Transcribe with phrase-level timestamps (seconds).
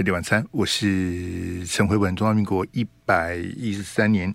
[0.00, 2.16] 飞利晚餐，我是陈慧文。
[2.16, 4.32] 中华民国一百一十三年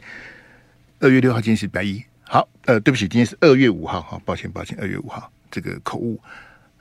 [0.99, 1.99] 二月六号，今天是白一。
[2.21, 3.99] 好，呃，对不起，今天是二月五号。
[3.99, 6.21] 哈，抱歉，抱歉，二月五号这个口误。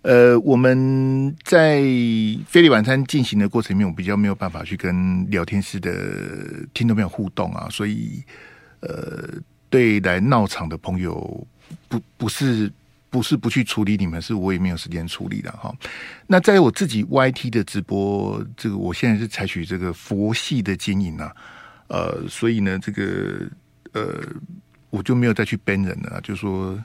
[0.03, 1.81] 呃，我们在
[2.47, 5.91] 飞利晚餐进行的过程里面，我比较没有办法去跟聊天室的
[6.75, 8.23] 听众朋友互动啊，所以
[8.81, 9.31] 呃，
[9.71, 11.47] 对来闹场的朋友，
[11.89, 12.71] 不不是。
[13.15, 15.73] 不是不去处理你们，是我也没有时间处理的哈。
[16.27, 21.33] 那在我自己 YT 的直播，这个我现在是采取这个佛系的经营啊，
[21.87, 23.49] 呃，所以呢，这个
[23.93, 24.21] 呃，
[24.91, 26.77] 我就没有再去 ban 人了，就说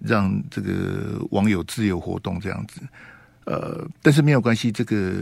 [0.00, 2.80] 让这个网友自由活动这样子。
[3.46, 5.12] 呃，但是没有关系，这个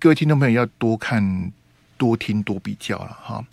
[0.00, 1.22] 各位听众朋友要多看、
[1.96, 3.44] 多听、多比较了哈。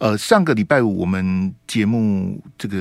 [0.00, 2.78] 呃，上个礼拜五我们节目这个。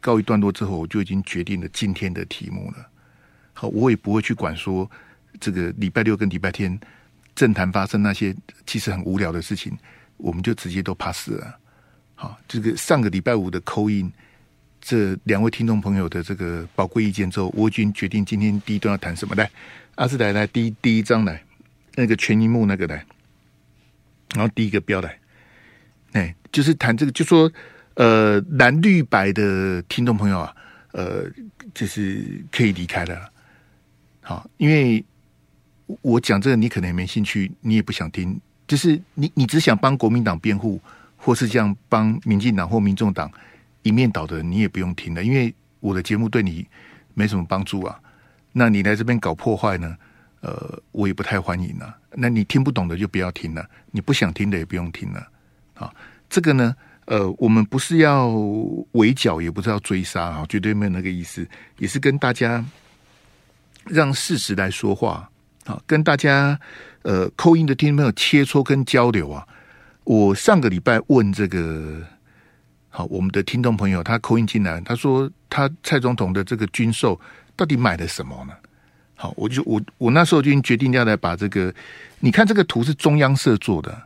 [0.00, 2.86] 告一段落之后，我就已经决定了今天的题目了。
[3.52, 4.90] 好，我也不会去管说
[5.40, 6.78] 这个礼拜六跟礼拜天
[7.34, 8.34] 政坛发生那些
[8.66, 9.76] 其实很无聊的事情，
[10.18, 11.58] 我们就直接都 pass 了。
[12.14, 14.12] 好，这个上个礼拜五的扣印
[14.80, 19.34] 这两位听众朋友的这个宝贵意见之后，我已经决定今天第一段要谈什么。
[19.34, 19.50] 来，
[19.94, 21.42] 阿斯来来，第一第一章来，
[21.94, 23.04] 那个全银幕那个来，
[24.34, 25.18] 然后第一个标来，
[26.12, 27.50] 哎，就是谈这个，就说。
[27.96, 30.54] 呃，蓝绿白的听众朋友啊，
[30.92, 31.24] 呃，
[31.72, 33.32] 就是可以离开了。
[34.20, 35.02] 好，因为
[36.02, 38.38] 我讲这个你可能也没兴趣，你也不想听。
[38.68, 40.78] 就是你，你只想帮国民党辩护，
[41.16, 43.30] 或是这样帮民进党或民众党
[43.80, 45.24] 一面倒的，你也不用听了。
[45.24, 46.66] 因为我的节目对你
[47.14, 47.98] 没什么帮助啊。
[48.52, 49.96] 那你来这边搞破坏呢？
[50.42, 51.96] 呃，我也不太欢迎了。
[52.12, 55.26] 那你听不懂的就不要听了，你不想听的也不用听了。
[55.72, 55.94] 好，
[56.28, 56.76] 这个呢。
[57.06, 58.28] 呃，我们不是要
[58.92, 61.46] 围剿，也不是要追杀啊，绝对没有那个意思，
[61.78, 62.64] 也是跟大家
[63.84, 65.30] 让事实来说话
[65.64, 66.58] 啊，跟大家
[67.02, 69.46] 呃扣音的听众朋友切磋跟交流啊。
[70.02, 72.02] 我上个礼拜问这个
[72.90, 77.20] 好，我们的听众朋友他扣音进来，他说他蔡总统的这个军售
[77.54, 78.52] 到底买了什么呢？
[79.14, 81.72] 好，我就我我那时候就已经决定要来把这个，
[82.18, 84.02] 你看这个图是中央社做的。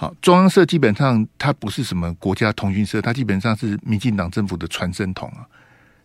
[0.00, 5.42] 好，中央社基本上它不是什么国家通讯社，它基本上是民进党政府的传声筒啊。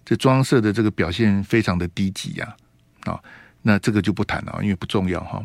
[0.03, 2.55] 这中央社的这个表现非常的低级呀，
[3.03, 3.21] 啊，
[3.61, 5.39] 那这个就不谈了，因为不重要哈。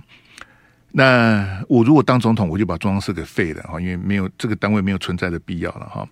[0.93, 6.09] 那我如果当总统，我就把中央社给废了哈，因为没有这个单位没有存在的必要了哈。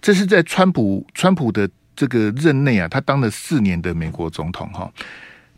[0.00, 4.90] 这是在川普川普的这个任内啊，他当了四年的美国总统哈。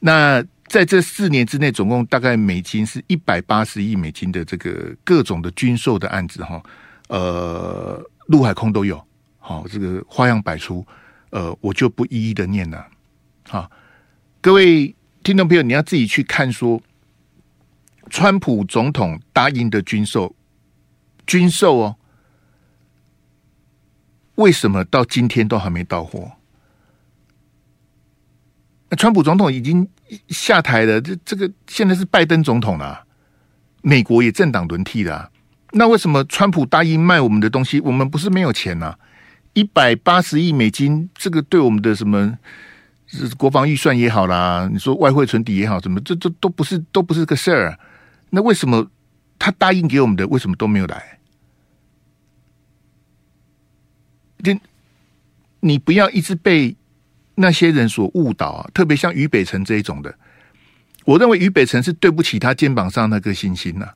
[0.01, 6.63] 那在这四年之内，总共大概美金是一百八十亿美金的这个各种的军售的案子哈，
[7.09, 9.03] 呃，陆海空都有，
[9.39, 10.85] 好，这个花样百出，
[11.31, 12.85] 呃，我就不一一的念了，
[13.49, 13.71] 好，
[14.41, 16.83] 各位听众朋友，你要自己去看说，
[18.11, 20.35] 川普总统答应的军售，
[21.27, 21.97] 军售哦，
[24.35, 26.33] 为什么到今天都还没到货？
[28.97, 29.87] 川普总统已经
[30.29, 33.05] 下台了，这这个现在是拜登总统了，
[33.83, 35.31] 美国也政党轮替了。
[35.73, 37.81] 那为什么川普答应卖我们的东西？
[37.81, 38.97] 我们不是没有钱呐？
[39.53, 42.39] 一百八十亿美金，这个对我们的什么
[43.07, 47.79] 是国防预算也好啦，你说外汇存底也好，什么这这都不是都不是个事儿。
[48.31, 48.91] 那为什么
[49.39, 51.19] 他答应给我们的，为什么都没有来？
[54.39, 54.61] 你
[55.61, 56.77] 你不要一直被。
[57.37, 60.15] 那些人所误导啊，特别像于北辰这一种的，
[61.05, 63.95] 我认为于北辰是对不起他肩膀上那颗星星呐、啊。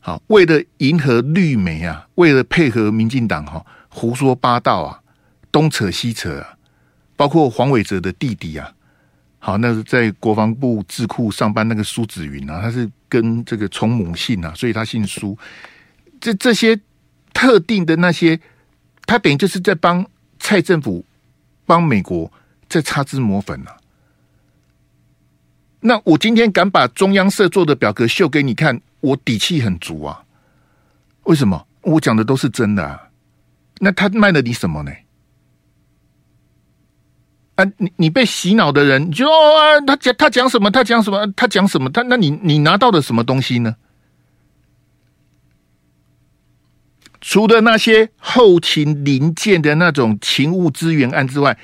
[0.00, 5.00] 好，为了迎合绿媒啊，为了配合民进党哈，胡说八道啊，
[5.52, 6.56] 东扯西扯啊，
[7.16, 8.72] 包括黄伟哲的弟弟啊，
[9.38, 15.38] 好，那是在国防部智库上班那个苏子云啊，他是跟这个从母姓啊，所以他姓苏。
[16.20, 16.80] 这这些
[17.32, 18.40] 特定的那些，
[19.06, 20.04] 他等于就是在帮
[20.40, 21.04] 蔡政府。
[21.70, 22.28] 帮美国
[22.68, 23.76] 在擦脂抹粉了、啊。
[25.78, 30.20] 那我今天敢把中央社做的表格秀给你看，我底气很足啊。
[31.22, 31.64] 为什么？
[31.82, 33.00] 我讲的都是真的啊。
[33.78, 34.90] 那他卖了你什么呢？
[37.54, 40.72] 啊，你你被洗脑的人，你就啊，他讲他讲什么？
[40.72, 41.24] 他讲什么？
[41.36, 41.88] 他讲什么？
[41.88, 43.76] 他那你你拿到的什么东西呢？
[47.20, 51.58] 除了那些后勤零件的那种勤务支援案之外，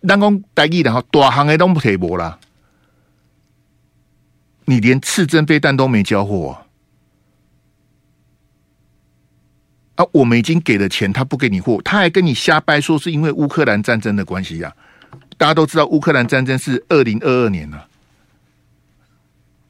[0.00, 2.38] 人工待遇的哈，大行的都不提无啦。
[4.66, 6.66] 你连刺针飞弹都没交货啊，
[9.94, 10.06] 啊！
[10.12, 14.74] 我们已经给了钱，他不给你货，他还跟你瞎掰说是因为乌克兰战争的关系呀、
[15.36, 17.88] 大家都知道乌克兰战争是二零二二年了，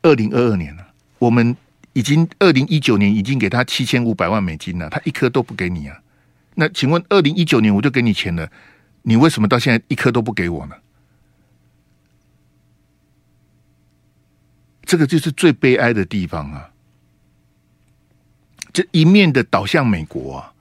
[0.03, 0.87] 二零二二年了。
[1.19, 1.55] 我们
[1.97, 5.99] 已经二零一九年已经给他七千五百万美金了，他一颗都不给你啊？
[6.55, 8.47] 那请问二零一九年我就给你钱了，
[9.01, 10.77] 你为什么到现在一颗都不给我呢？
[14.85, 16.69] 这个就是最悲哀的地方啊！
[18.75, 20.53] 这一面的倒向美国啊！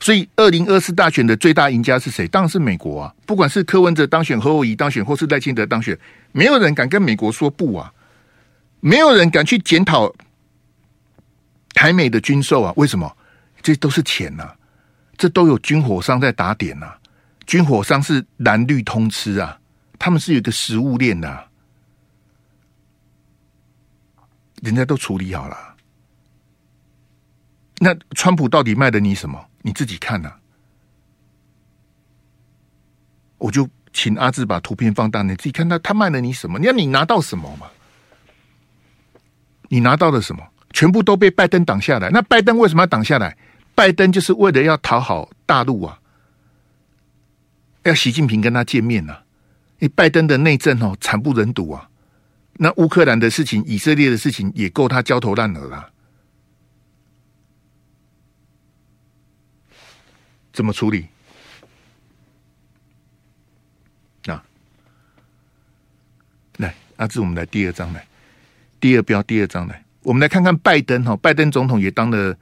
[0.00, 2.26] 所以二零二四大选的最大赢家是谁？
[2.26, 3.14] 当然是美国啊！
[3.24, 5.96] 不管是柯文哲当选、侯友宜当选，或是赖清德当选，
[6.32, 7.94] 没有人敢跟美国说不啊！
[8.80, 10.12] 没有人敢去检讨
[11.74, 12.72] 台美的军售啊！
[12.76, 13.16] 为什么？
[13.62, 14.56] 这都是钱呐、
[15.16, 16.94] 这都有军火商在打点呐、
[17.46, 19.58] 军火商是蓝绿通吃啊！
[19.98, 21.48] 他们是有一个食物链的、
[24.62, 25.76] 人家都处理好了，
[27.78, 29.48] 那川普到底卖的你什么？
[29.62, 30.32] 你自己看呐、
[33.38, 36.58] 我就请阿志把图片放大，你自己看他他卖了你什么？
[36.58, 37.68] 你要你拿到什么嘛？
[39.68, 40.44] 你拿到了什么？
[40.72, 42.08] 全部都被拜登挡下来。
[42.10, 43.36] 那拜登为什么要挡下来？
[43.74, 45.98] 拜登就是为了要讨好大陆啊，
[47.84, 49.24] 要习近平跟他见面呐、啊。
[49.78, 51.88] 你拜登的内政哦，惨不忍睹啊。
[52.54, 55.90] 那乌克兰的事情，以色列的事情也够他焦头烂额了。
[60.52, 61.08] 怎么处理？
[64.26, 64.44] 啊，
[66.58, 68.06] 来，阿志，我们来第二章来，
[68.78, 72.36] 第二标第二章来，我们来看看拜登哈，拜登总统也当了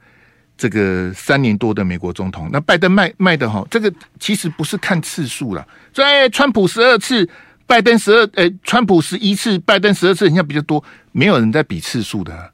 [0.57, 2.49] 这个三年多的美国总统。
[2.51, 7.29] 那拜登卖卖的哈，这个其实不是看次数了，在川普十二次。
[7.67, 12.51] 拜登十二，诶，川普十一次，拜登十二次，人家比较多，没有人在比次数的、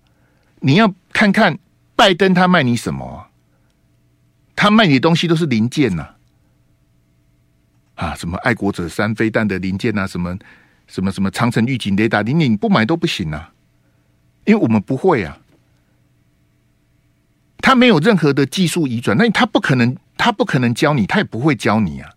[0.60, 1.58] 你要看看
[1.96, 3.26] 拜登他卖你什么、
[4.56, 6.10] 他卖你的东西都是零件呐、
[7.96, 10.38] 啊，什么爱国者三飞弹的零件啊，什么
[10.86, 13.52] 什么什么长城预警雷达，你你不买都不行啊，
[14.48, 15.38] 因为我们不会啊，
[17.58, 22.10] 他没有任何的技术移转，那他不可能，他不可能教你，他也不会教你啊。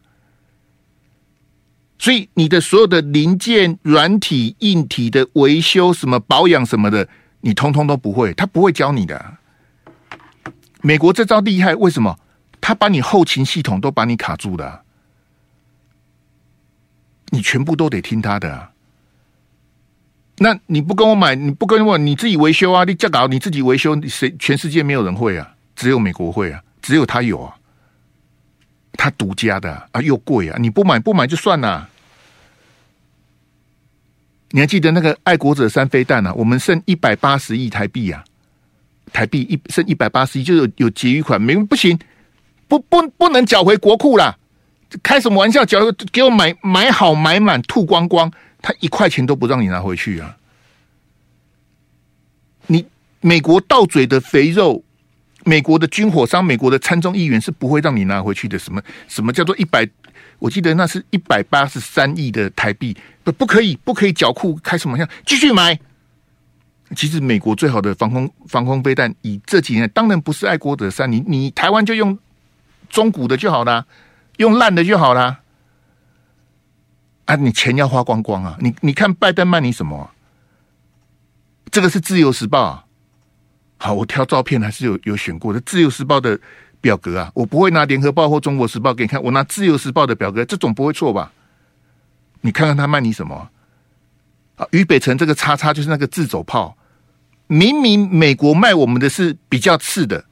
[1.98, 7.08] 所以你的所有的零件、软体、硬体的维修、什么保养什么的，
[7.40, 9.36] 你通通都不会，他不会教你的。
[10.80, 12.18] 美国这招厉害，为什么？
[12.60, 14.84] 他把你后勤系统都把你卡住了，
[17.30, 18.69] 你全部都得听他的啊。
[20.42, 22.82] 那你不跟我买，你不跟我，你自己维修啊？
[22.84, 24.34] 你这搞你自己维修，谁？
[24.38, 25.46] 全世界没有人会啊，
[25.76, 27.54] 只有美国会啊，只有他有啊。
[28.94, 30.56] 他独家的啊，又贵啊！
[30.58, 31.88] 你不买不买就算了。
[34.50, 36.32] 你还记得那个爱国者三飞弹啊？
[36.34, 38.25] 我们剩一百八十亿台币啊，
[39.12, 41.98] 台币一剩一百八十亿，就有有结余款，没不行，
[42.66, 44.37] 不不不能缴回国库啦。
[45.02, 45.64] 开什么玩笑？
[45.64, 45.81] 缴
[46.12, 48.31] 给我买买好买满吐光光，
[48.62, 50.36] 他一块钱都不让你拿回去啊！
[52.66, 52.86] 你
[53.20, 54.84] 美国到嘴的肥肉。
[55.46, 58.58] 美国的军火商、美国的参众议员是不会让你拿回去的。
[58.58, 59.88] 什么什么叫做一百？
[60.38, 65.10] 我记得那是一百八十三亿的台币，不不可以，不可以缴库开什么玩笑？
[65.24, 65.80] 继续买。
[66.94, 72.18] 其实美国最好的防空防空飞弹，以这几年当然不是爱国者三，你你台湾就用
[72.90, 73.86] 中古的就好啦，
[74.36, 75.39] 用烂的就好啦。
[77.30, 78.56] 啊，你钱要花光光啊！
[78.58, 80.10] 你你看拜登卖你什么？
[81.70, 82.84] 这个是自由时报啊。
[83.76, 86.37] 好，我挑照片还是有有选过的《自由时报》的
[86.80, 91.30] 表格啊，我不会拿《联合报》或《中国时报》给你看，我拿《自由时报》的表格，这种不会错吧？
[92.40, 93.49] 你看看他卖你什么
[94.56, 94.66] 啊？
[94.72, 96.76] 于北辰这个叉叉就是那个自走炮，
[97.46, 100.25] 明明美国卖我们的是比较次的，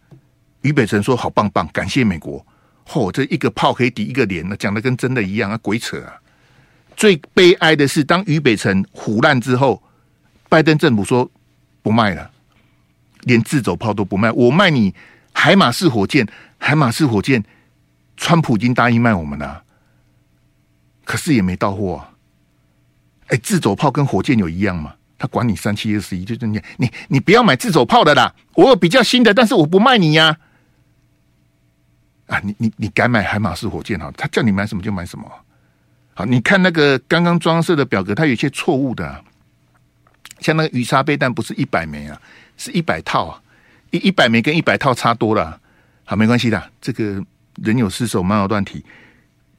[0.63, 2.45] 于北辰说好棒棒，感谢美国。
[2.85, 6.19] 嚯、这一个炮可以抵一个连呢，讲的跟真的一样啊，鬼扯啊！
[6.99, 9.81] 最悲哀的是，当于北辰腐烂之后，
[10.49, 11.31] 拜登政府说
[11.81, 12.29] 不卖了。
[13.21, 14.93] 连自走炮都不卖，我卖你
[15.33, 16.27] 海马式火箭，
[16.59, 17.45] 海马式火箭，
[18.17, 19.63] 川普已经答应卖我们了，
[21.05, 22.11] 可是也没到货啊。
[23.29, 24.95] 哎，自走炮跟火箭有一样吗？
[25.17, 30.37] 他管你三七二十一，就这样，你你不要买自走炮的啦，我有比较新的，但是我不卖你呀。
[32.27, 35.31] 啊，你你你敢买海马式火箭哈，他叫你买什么就买什么。
[36.19, 39.23] 好，你看那个刚刚装设的表格，它有些错误的啊，
[40.41, 42.21] 像那个鱼叉飞弹不是一百枚啊。
[42.57, 43.41] 是一百套啊，
[43.93, 45.61] 一一百枚跟一百套差多了，
[46.05, 47.25] 好，没关系的，这个
[47.63, 48.85] 人有失手，猫有乱蹄，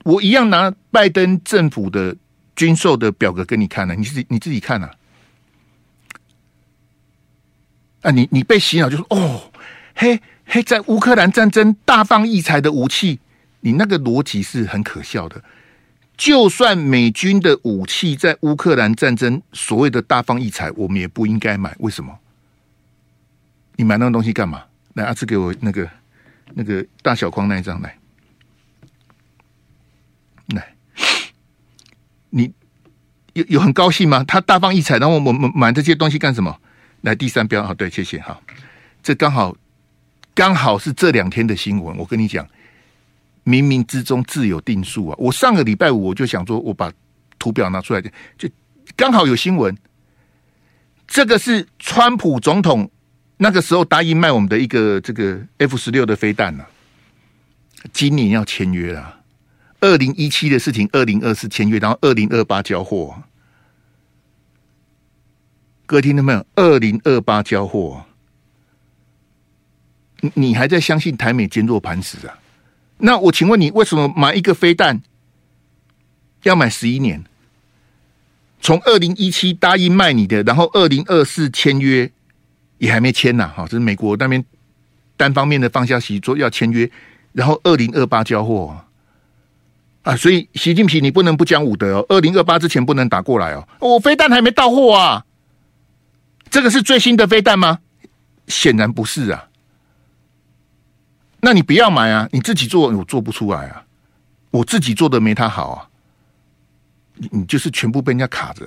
[0.04, 2.14] 我一样拿拜登政府的
[2.58, 4.90] 军售的表格给你看呢，你自己你自己看呐，
[8.02, 9.50] 啊，你你被洗脑就说哦，
[9.96, 13.22] 嘿嘿，在乌克兰战争大放异彩的武器，
[13.62, 15.42] 你那个逻辑是很可笑的，
[16.20, 22.20] 就算美军的武器在乌克兰战争所谓的大放异彩，我们也不应该买，为什么？
[23.78, 24.66] 你买那个东西干嘛？
[24.96, 25.90] 来，阿志给我那个
[26.56, 27.98] 那个大小框那一张来，
[30.48, 30.76] 来，
[32.32, 32.52] 你
[33.32, 34.22] 有有很高兴吗？
[34.26, 36.60] 他大放异彩，然后我们买这些东西干什么？
[37.00, 38.38] 来，第三标，啊，对，谢谢，哈，
[39.02, 39.56] 这刚好
[40.34, 41.96] 刚好是这两天的新闻。
[41.96, 42.46] 我跟你讲，
[43.50, 45.16] 冥冥之中自有定数啊！
[45.18, 46.94] 我上个礼拜五我就想说，我把
[47.40, 48.02] 图表拿出来，
[48.38, 48.48] 就
[48.96, 49.76] 刚好有新闻。
[51.08, 52.88] 这个是川普总统
[53.38, 56.70] 那个时候答应卖我们的一个这个 F 十六的飞弹啊，
[57.92, 59.22] 今年要签约了，
[59.80, 63.24] 二零一七的事情，二零二四签约，然后二零二八交货。
[65.88, 66.46] 各位听到没有？
[66.54, 68.06] 二零二八交货，
[70.20, 72.38] 你你还在相信台美坚若磐石啊？
[73.00, 75.02] 那我请问你，为什么买一个飞弹
[76.44, 77.24] 要买十一年？
[78.62, 82.12] 从二零一七答应卖你的，然后二零二四签约
[82.78, 84.44] 也还没签呐，哈，这是美国那边
[85.16, 86.90] 单方面的放消息说要签约，
[87.32, 88.78] 然后二零二八交货
[90.04, 95.26] 啊，所以习近平你不能不讲武德哦，二零二八之前不能打过来哦，我飞弹还没到货啊，
[96.50, 97.80] 这个是最新的飞弹吗？
[98.48, 99.49] 显然不是啊，
[101.42, 103.84] 那你不要买啊，你自己做我做不出来啊，
[104.52, 105.90] 我自己做的没他好啊。
[107.16, 108.66] 你你就是全部被人家卡着，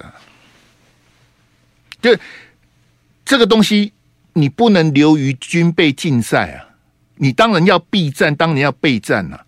[2.02, 2.14] 就
[3.25, 3.93] 这个东西，
[4.35, 6.69] 你不能流于军备竞赛啊！
[7.17, 9.47] 你当然要避战，当然要备战、啊。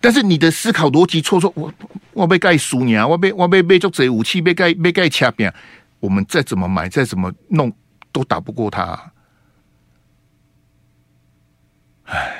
[0.00, 1.74] 但是你的思考逻辑错错，我
[2.12, 3.04] 我被盖输你啊！
[3.04, 5.52] 我被我被被做贼武器被盖被盖掐扁，
[5.98, 7.72] 我们再怎么买再怎么弄
[8.12, 9.12] 都打不过他、
[12.06, 12.32] 唉。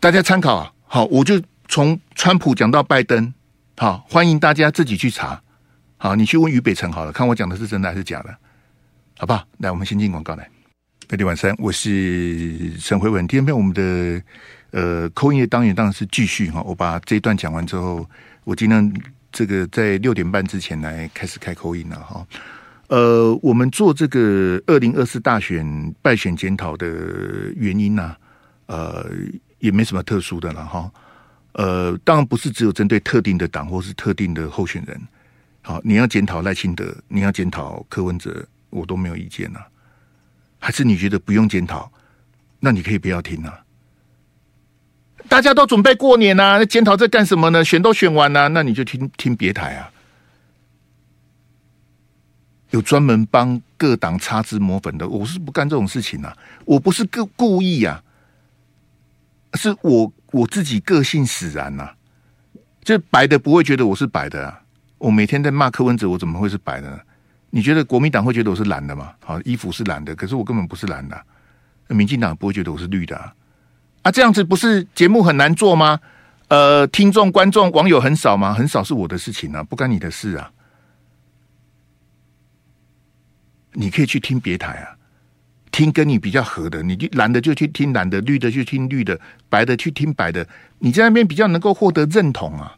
[0.00, 3.32] 大家参考啊，好，我就从川普讲到拜登，
[3.78, 5.40] 好，欢迎大家自己去查，
[5.96, 8.36] 好，你去问于北辰好了，看我讲的是真的还是假的，
[9.16, 9.46] 好不好？
[9.58, 10.46] 来，我们先进广告来。
[11.08, 14.22] 每天晚上我是沈辉文，今天我们的
[14.72, 18.06] 呃扣音的单元当然是继续哈，我把这一段讲完之后，
[18.44, 18.92] 我尽量
[19.32, 22.26] 这个在六点半之前来开始开扣音了哈。
[22.88, 26.86] 呃，我们做这个二零二四大选败选检讨的
[27.56, 28.16] 原因呢、
[28.66, 29.06] 呃。
[29.60, 30.92] 也没什么特殊的了哈，
[31.52, 35.00] 呃，当然不是只有针对特定的党或是特定的候选人。
[35.62, 39.60] 好，你要检讨赖清德，你要检讨柯文哲，我都没有意见呐。
[40.58, 41.90] 还是你觉得不用检讨，
[42.60, 43.58] 那你可以不要听啊。
[45.30, 47.64] 大家都准备过年呐，检讨在干什么呢？
[47.64, 49.90] 选都选完了，那你就听听别台啊。
[52.74, 58.02] 有专门帮各党擦脂抹粉的，我是不干这种事情啊，我不是故故意啊。
[59.54, 61.94] 是我我自己个性使然呐、啊，
[62.82, 64.60] 就白的不会觉得我是白的啊。
[64.98, 66.98] 我每天在骂柯文哲，我怎么会是白的呢？
[67.50, 69.12] 你觉得国民党会觉得我是蓝的吗？
[69.24, 71.16] 好，衣服是蓝的，可是我根本不是蓝的、
[71.86, 73.32] 民进党不会觉得我是绿的啊。
[74.02, 76.00] 啊，这样子不是节目很难做吗？
[76.48, 78.52] 呃，听众、观众、网友很少吗？
[78.52, 80.50] 很少是我的事情啊，不干你的事啊。
[83.74, 84.96] 你可以去听别台啊。
[85.70, 90.46] 听跟你比较合的，你就蓝的就去听蓝的，绿的就听绿的，白的去听白的。
[90.78, 92.76] 你在那边比较能够获得认同啊，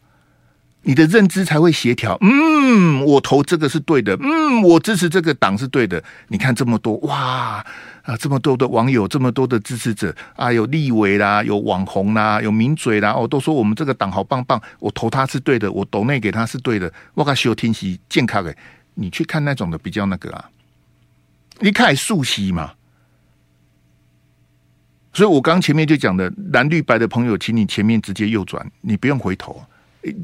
[0.80, 2.16] 你的认知才会协调。
[2.22, 6.02] 嗯，我投这个是对的，嗯，我支持这个党是对的。
[6.28, 7.62] 你看这么多哇
[8.00, 16.90] 啊，这么多的网友，这么多的支持者啊，有立委啦，有网红啦，有名嘴啦，哦，都说我们这个党好棒棒，我投他是对的，我抖内给他是对的。
[17.12, 18.56] 我讲修听息健康的，
[18.94, 20.48] 你去看那种的比较那个啊，
[21.60, 22.72] 你看素息嘛。
[25.12, 29.64] 所以，我刚前面就讲的蓝绿白的朋友，请你前面直接右转，你不用回头。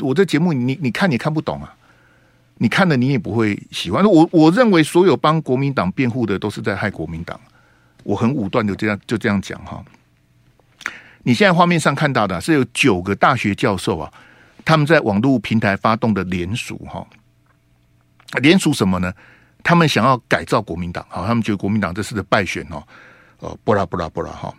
[0.00, 1.74] 我这节目你你看你看不懂啊，
[2.58, 4.04] 你看了你也不会喜欢。
[4.04, 7.40] 我我认为所有帮国民党辩护的都是在害国民党。
[8.04, 9.82] 我很武断的这样就这样讲哈。
[11.22, 14.12] 你现在画面上看到的是有九个大学教授啊，
[14.62, 17.06] 他们在网络平台发动的联署哈。
[18.42, 19.10] 联署什么呢？
[19.62, 22.82] 他们想要改造国民党，好，他们觉得国民党这次的败选哦，
[23.40, 24.54] 呃，不啦不啦不啦哈。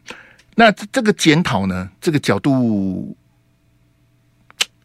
[0.55, 1.89] 那这这个检讨呢？
[1.99, 3.17] 这个角度，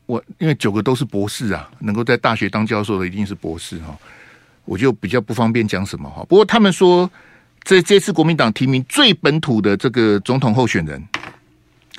[0.06, 3.94] 我因为九个都是博士啊，能够在大学当教授的一定是博士哈，
[4.64, 6.24] 我就比较不方便讲什么哈。
[6.28, 7.10] 不过他们说，
[7.62, 11.06] 这这次国民党提名最本土的这个总统候选人，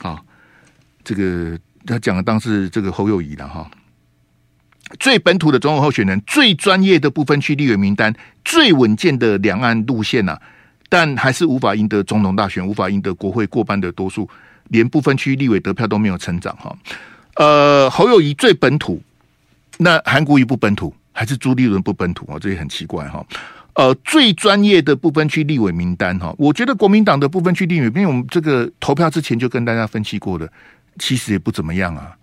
[0.01, 0.19] 啊，
[1.03, 3.69] 这个他讲的当是这个侯友宜了哈，
[4.97, 10.41] 最本土的总统候选人，最专业的不分区立委名单，最稳健的两岸路线呐、啊。
[10.91, 14.27] 但还是无法赢得总统大选，无法赢得国会过半的多数，
[14.69, 16.75] 连不分区立委得票都没有成长哈。
[17.35, 18.99] 呃，侯友谊最本土，
[19.77, 22.39] 那韩国瑜不本土，还是朱立伦不本土啊？
[22.39, 23.23] 这也很奇怪哈。
[23.75, 30.51] 呃，最专业的不分区立委名单哈，我觉得国民党的不分区立委，因为我们这个投票之前就跟大家分析过的，
[30.97, 32.15] 其实也不怎么样啊。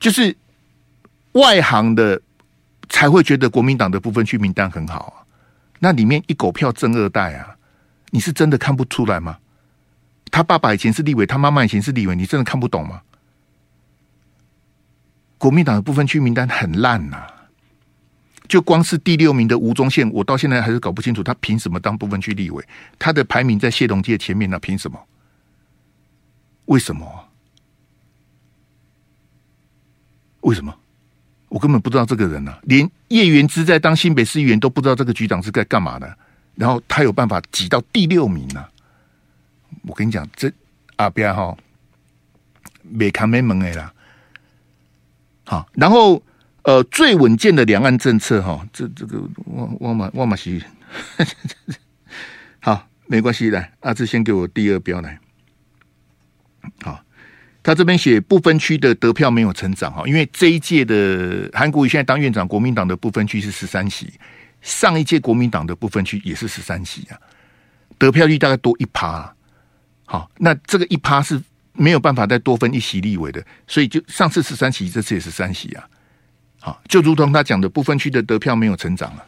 [0.00, 0.34] 就是
[1.34, 2.20] 外行的
[2.88, 5.22] 才会觉得国民党的部分区名单很好啊，
[5.78, 7.56] 那里面一狗票正二代啊，
[8.10, 9.38] 你是真的看不出来吗？
[10.30, 13.02] 他爸爸以前是立委，他妈妈以前是立委，你真的看不懂吗？
[15.38, 17.26] 国民党的部分区名单很烂呐、
[18.48, 22.64] 就光是第六名的吴宗宪，我到现在还是搞不清楚他凭什么当部分区立委？
[22.98, 24.58] 他的排名在谢龙介前面呢？
[24.58, 24.98] 凭什么？
[26.66, 27.28] 为什么？
[30.40, 30.74] 为什么？
[31.54, 36.18] 我根本不知道这个人呢、啊，连叶元之在当新北市议员都不知道这个局长是在干嘛的，
[36.56, 38.68] 然后他有办法挤到第六名呢、啊？
[39.82, 40.52] 我跟你讲，这
[40.96, 41.56] 阿彪哈
[42.82, 43.94] 没看没门的啦。
[45.44, 46.20] 好，然后
[46.62, 50.60] 呃，最稳健的两岸政策哈，这这个我我马我马西，
[52.58, 55.20] 好，没关系，来阿志先给我第二标来。
[56.82, 57.03] 好，
[57.64, 64.12] 他这边写不分区的得票没有成长哈，因为这一届的韩国瑜现在当院长，国民党的不分区是十三席，
[64.60, 67.18] 上一届国民党的不分区也是十三席啊，
[67.96, 69.34] 得票率大概多一趴。
[70.04, 71.42] 好，那这个一趴是
[71.72, 75.88] 没有办法再多分一席立委的，所以就上次十三席，这次也是三席啊。
[76.60, 79.24] 好，就如同他讲的，不分区的得票没有成长了。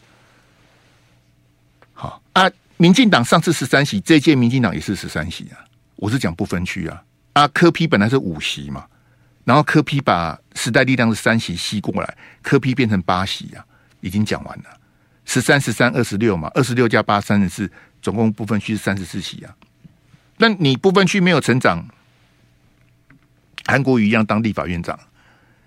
[1.93, 5.57] 好啊，民进党上次十三席，这届民进党也是十三席啊。
[5.95, 7.01] 我是讲不分区啊。
[7.37, 8.83] 啊，柯批本来是五席嘛，
[9.45, 13.63] 然后柯批把时代力量的三席吸过来，柯批变成八席啊，
[14.01, 14.63] 已经讲完了。
[15.23, 19.55] 十三、十三、二十六嘛，二十六加八三十四，总共不分区是三十四席啊。
[20.37, 21.87] 那你不分区没有成长，
[23.67, 24.99] 韩国瑜一样当立法院长，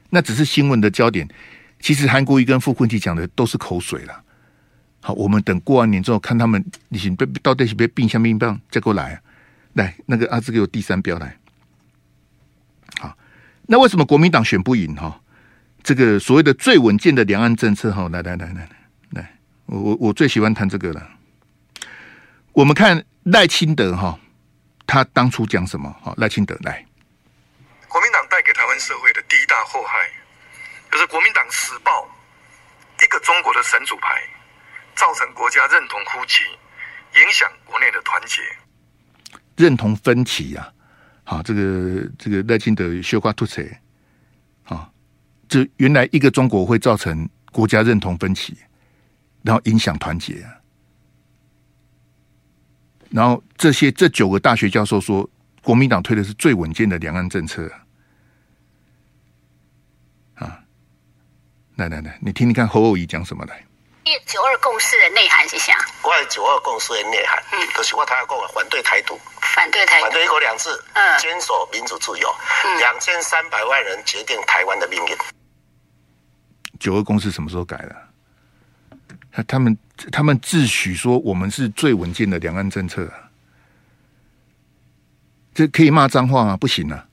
[0.09, 1.29] 那只是新闻的焦点。
[1.79, 4.25] 其实韩国瑜跟傅昆萁讲的都是口水了。
[5.01, 9.21] 好，我们等过完年之后，看他们你先别到底是别病像病棒再过来啊！
[9.75, 11.37] 来，那个阿志给我第三标来。
[13.71, 15.21] 好，那为什么国民党选不赢哈？
[15.83, 18.69] 这个所谓的最稳健的两岸政策哈，来来来来
[19.11, 21.09] 来，我我我最喜欢谈这个了。
[22.53, 24.19] 我们看赖清德哈。
[24.87, 25.95] 他当初讲什么？
[26.03, 26.85] 好，赖清德来。
[27.87, 30.11] 国民党带给台湾社会的第一大祸害，
[30.91, 32.09] 就是国民党死抱
[33.01, 34.21] 一个中国的神主牌，
[34.97, 36.43] 造成国家认同枯竭，
[37.23, 38.43] 影响国内的团结，
[39.57, 40.80] 认同分歧呀、啊。
[41.31, 43.63] 啊，这个这个赖清德修瓜吐槽，
[44.65, 44.91] 啊，
[45.49, 48.57] 这原来一个中国会造成国家认同分歧，
[49.43, 50.51] 然后影响团结啊。
[53.11, 55.29] 然后这些这九个大学教授说，
[55.63, 57.71] 国民党推的是最稳健的两岸政策
[60.35, 60.65] 啊！
[61.77, 63.65] 来来来，你听听看侯友谊讲什么来？
[64.27, 65.77] 九二共识的内涵是啥？
[66.03, 72.29] 我的九二共识的内涵，嗯，就是我台要讲反对台独，反对台独，反对一国两制，嗯，坚守民主自由，
[72.79, 75.17] 两千三百万人决定台湾的命运。
[76.79, 79.45] 九二共识什么时候改的？
[79.47, 79.77] 他们
[80.11, 83.09] 他们自诩说我们是最稳健的两岸政策，
[85.55, 86.57] 这可以骂脏话吗？
[86.57, 87.07] 不行啊，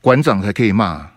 [0.00, 1.10] 馆长才可以骂，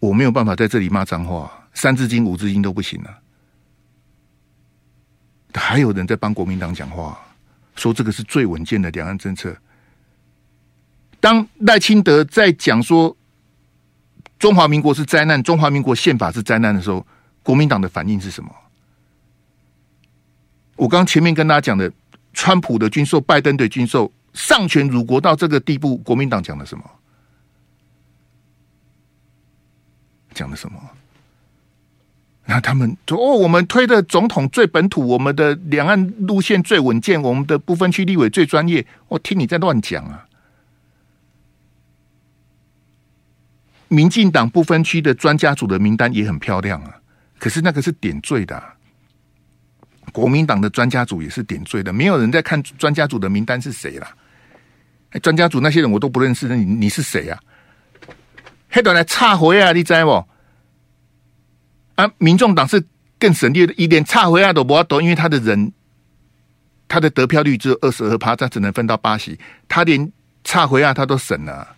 [0.00, 3.14] 我没有办法在这里骂脏话，三字经五字经都不行啊。
[5.54, 7.18] 还有人在帮国民党讲话，
[7.74, 9.56] 说这个是最稳健的两岸政策。
[11.20, 13.16] 当赖清德在讲说
[14.38, 17.04] 中华民国是灾难，中华民国宪法是灾难的时候，
[17.42, 18.54] 国民党的反应是什么？
[20.76, 21.92] 我刚前面跟大家讲的，
[22.32, 26.84] 川普的军售、拜登的军售、丧权辱国到这个地步，国民党讲了什么？
[30.32, 30.80] 讲了什么？
[32.50, 40.24] 那他们说：“哦，我们推的总统最本土，我们的两岸路线最稳健，我们的不分区立委最专业。”我听你在乱讲啊！
[43.88, 46.96] 民进党不分区的专家组的名单也很漂亮啊，
[47.38, 48.74] 可是那个是点缀的啊。
[50.10, 54.08] 国民党的专家组也是点缀的，没有人在看专家组的名单是谁啦。
[55.22, 57.38] 专家组那些人我都不认识，你你是谁啊？
[58.70, 60.24] 黑短来插回啊，你知不？
[61.98, 62.80] 啊，民众党是
[63.18, 65.72] 更省略的，一点差回啊都不要多，因为他的人，
[66.86, 70.08] 他的得票率只有二十二趴，他只能分到八席，他连
[70.44, 71.74] 差回啊他都省了。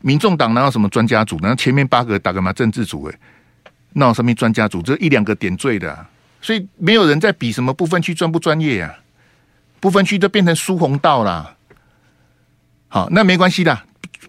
[0.00, 1.38] 民众党哪有什么专家组？
[1.42, 3.04] 然后前面八个打个嘛政治组？
[3.04, 3.18] 哎，
[3.92, 4.80] 那有什么专家组？
[4.80, 6.06] 这一两个点缀的、
[6.40, 8.96] 所以没有人在比什么不分区专不专业呀、啊，
[9.80, 11.54] 不分区都变成输红道啦。
[12.88, 13.78] 好，那没关系的，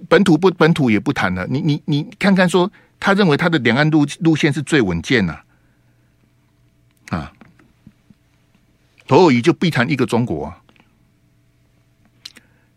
[0.10, 1.48] 本土不本土也不谈了。
[1.48, 5.40] 你你你看看说，他认为他的两岸路路线是最稳健呐、
[7.10, 7.32] 啊。
[9.08, 10.62] 侯友宜就避谈一个中国啊，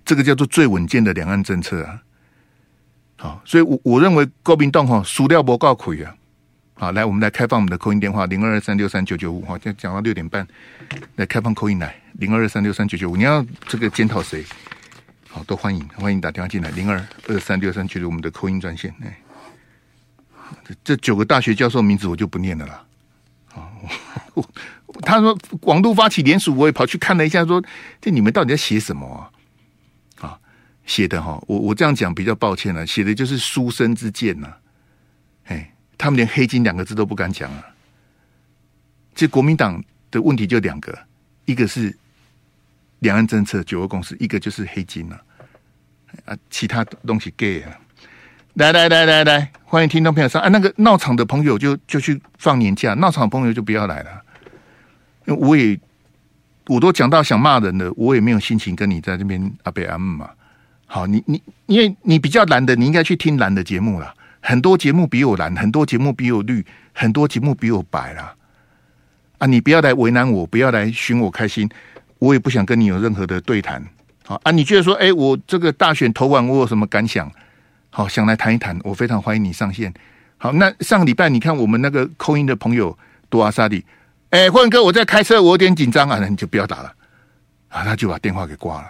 [0.04, 2.02] 这个叫做最稳健的两岸政策啊。
[3.16, 6.14] 好，所以我我认为国民党哈输掉不告亏啊。
[6.74, 10.46] 好，来我们来开放我们的扣音电话零二二三六三九九五哈，就讲到六点半，
[11.16, 14.44] 来开放扣音来零二二三六三九九五，你要这个检讨谁？
[15.28, 19.18] 好，都欢迎欢迎打电话进来零二二三六三九九五，我们的扣音专线哎。
[20.64, 22.86] 这这九个大学教授名字我就不念了啦。
[23.54, 23.70] 啊，
[25.02, 27.68] 他说网路发起联署，我也跑去看了一下说，说
[28.00, 29.06] 这你们到底在写什么
[30.18, 30.28] 啊？
[30.28, 30.38] 啊，
[30.86, 34.54] 写的哈，我我这样讲比较抱歉了，写的就是书生之见呐。
[35.46, 37.64] 哎，他们连黑金两个字都不敢讲啊。
[39.14, 40.96] 这国民党的问题就两个，
[41.44, 41.96] 一个是
[43.00, 45.18] 两岸政策九二共识，一个就是黑金呐。
[46.24, 47.76] 啊，其他东西 gay 啊。
[48.54, 50.48] 来来来来来，欢迎听众朋友上啊！
[50.48, 54.10] 那个闹场的朋友就就去放年假，闹场的朋友就不要来了。
[55.36, 55.78] 我也
[56.66, 60.30] 我都讲到想骂人了，我也没有心情跟你在这边阿北阿姆嘛。
[60.86, 64.12] 好，你你因为你比较蓝的，你应该去听蓝的节目啦。
[64.40, 68.34] 很多节目比我蓝，很多节目比我绿，很多节目比我白啦。
[69.38, 71.70] 啊，你不要来为难我，不要来寻我开心，
[72.18, 73.80] 我也不想跟你有任何的对谈。
[74.26, 77.30] 好啊，你觉得说，哎，我这个大选投完，我有什么感想？
[77.90, 79.92] 好，想来谈一谈，我非常欢迎你上线。
[80.38, 82.96] 好，那上个礼拜你看我们那个扣音的朋友
[83.28, 83.84] 多阿萨里，
[84.30, 86.94] 哎，霍文哥，我在开车，我有点紧张啊，那你就不要打了
[87.68, 88.88] 啊，他就把电话给挂了。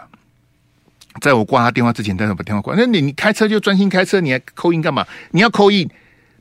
[1.21, 2.75] 在我挂他电话之前，他就把电话挂。
[2.77, 5.05] 那你你开车就专心开车，你还扣音干嘛？
[5.33, 5.89] 你要扣音，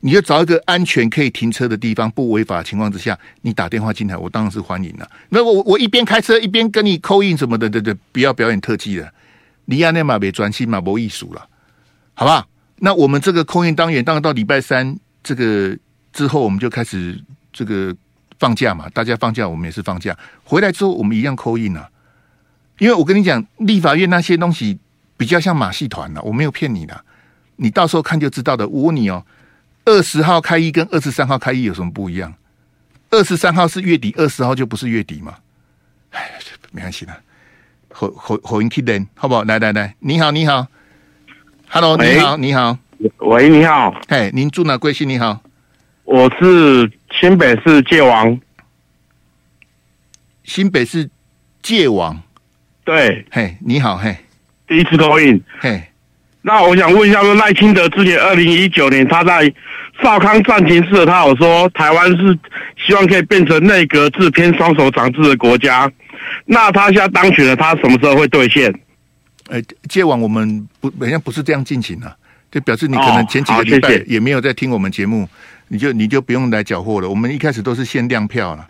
[0.00, 5.10] 你就找一个安全可以停车的地方，不违法情况之下，你打电话进来，我当然是欢迎了。
[5.30, 9.10] 那我我一边开车一边跟你扣音什么的，对对，不要表演特技了。
[9.64, 11.48] 你亚内马别专心嘛，没艺术了，
[12.20, 12.46] 好不好？
[12.80, 15.74] 那我们这个空运单元，当然到礼拜三这个
[16.12, 17.18] 之后，我们就开始
[17.50, 17.96] 这个
[18.38, 18.90] 放假嘛。
[18.90, 20.14] 大家放假，我们也是放假。
[20.44, 21.88] 回来之后，我们一样扣印啊。
[22.76, 24.78] 因为我跟你讲，立法院那些东西
[25.16, 27.02] 比较像马戏团了，我没有骗你的，
[27.56, 28.68] 你到时候看就知道的。
[28.68, 29.24] 我问你哦，
[29.86, 32.34] 二十号开一跟二十三号开一有什么不一样？
[33.08, 35.38] 二十三号是月底，二十号就不是月底嘛？
[36.10, 36.30] 哎，
[36.70, 37.16] 没关系的，
[37.88, 39.42] 回回回应 Kiden 好不好？
[39.44, 40.66] 来来来，你好，你好。
[41.72, 42.76] Hello，你好，你好，
[43.18, 44.76] 喂，你好，嘿，您住哪？
[44.76, 45.08] 贵姓？
[45.08, 45.40] 你好，
[46.02, 48.40] 我是新北市界王，
[50.42, 51.08] 新北市
[51.62, 52.20] 界王，
[52.84, 54.16] 对，嘿，你好，嘿，
[54.66, 55.80] 第一次投影，嘿，
[56.42, 59.54] 那我想问一下，说赖清德之前二零一九年他在
[60.02, 62.36] 少康战情室，他有说台湾是
[62.84, 65.88] 希望可以变成内阁制偏双手掌制的国家，
[66.46, 68.74] 那他现在当选了，他什么时候会兑现？
[69.50, 72.16] 哎，接往我们不，好像不是这样进行啊，
[72.52, 75.28] 就表示你可能前几个礼拜也没有在听我们节目，
[75.66, 77.10] 你就你就不用来缴货了。
[77.10, 78.68] 我们一开始都是限量票了，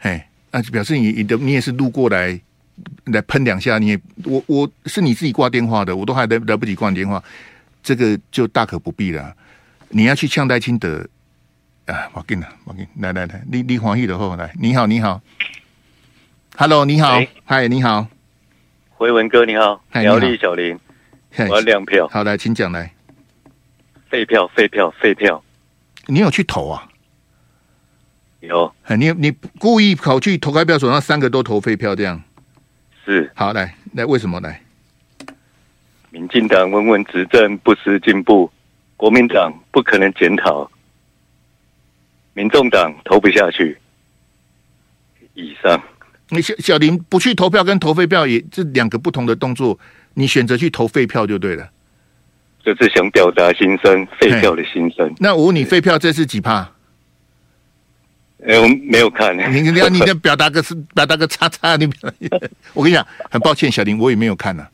[0.00, 2.38] 哎，那就表示你你的你也是路过来
[3.04, 7.22] 来喷两下，你也我我是你自己挂电话的，我都还来来不及挂电话，
[7.82, 9.34] 这个就大可不必了。
[9.88, 11.06] 你要去呛戴清德
[11.86, 15.22] 啊，我给你，我给你，来来来，你你黄奕的后来，你好你好
[16.56, 18.06] ，Hello 你好，嗨你好。
[18.98, 20.78] 维文哥你好，苗栗小林，
[21.36, 22.08] 我要亮票。
[22.08, 22.92] 好来，请讲来。
[24.08, 25.42] 废票，废票，废票。
[26.06, 26.88] 你有去投啊？
[28.40, 28.72] 有。
[28.96, 32.22] 你你故意跑去投开票所，让三个都投废票，这样。
[33.04, 33.30] 是。
[33.34, 34.62] 好来来，为什么来？
[36.10, 38.48] 民进党稳稳执政，不思进步；
[38.96, 40.70] 国民党不可能检讨；
[42.32, 43.76] 民众党投不下去。
[45.34, 45.82] 以上。
[46.30, 49.78] 你小小林不去投票跟投废票也这两个不同的动作，
[50.14, 51.68] 你选择去投废票就对了。
[52.64, 55.14] 就是想表达心声，废票的心声。
[55.18, 56.70] 那我问你，废票这是几趴？
[58.46, 59.36] 哎，我没有看。
[59.52, 61.86] 你你要你 要表达个是表达个叉叉，你
[62.72, 64.66] 我跟你讲，很抱歉，小林我也没有看呢。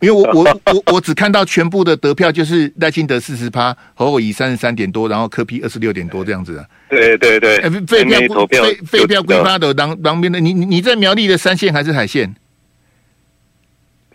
[0.00, 6.66] 因为我我我我只看到全部的得票，就是赖清德四十趴，侯友宜三十三点多，然后柯 P 二十六点多这样子啊。
[6.90, 12.34] 对对对，废票不废废票归发的当当边的，你你在苗栗的三线还是海线？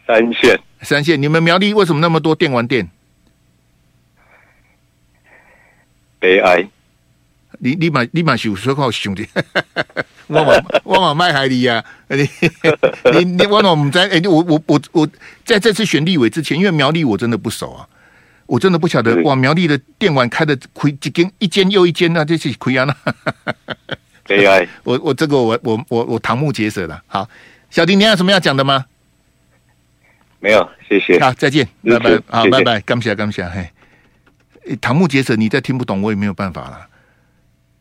[0.06, 2.88] 三线三线，你们苗栗为什么那么多电玩店？
[6.20, 6.70] 悲哀。
[7.62, 9.28] 你你马你马是有说靠兄弟，
[10.30, 11.84] 我嘛我嘛卖海里呀！
[12.08, 12.30] 你
[13.12, 15.08] 你你我我们在哎，我我我我
[15.44, 17.88] 在这次选立委之前，因为苗栗我真的不熟啊，
[18.46, 23.14] 我真的不晓得哇，苗栗的电玩开的亏几间一间又一间那这是亏啊那。
[24.26, 27.02] 悲哀，我我这个我我我我瞠目结舌了。
[27.08, 27.28] 好，
[27.72, 28.86] 小丁，你还有什么要讲的吗？
[30.40, 31.20] 没有，谢谢。
[31.20, 32.22] 好，再见，拜拜。
[32.28, 33.44] 好，拜拜，感谢感谢。
[33.46, 33.72] 嘿，
[34.80, 36.89] 瞠目结舌，你再听不懂，我也没有办法了。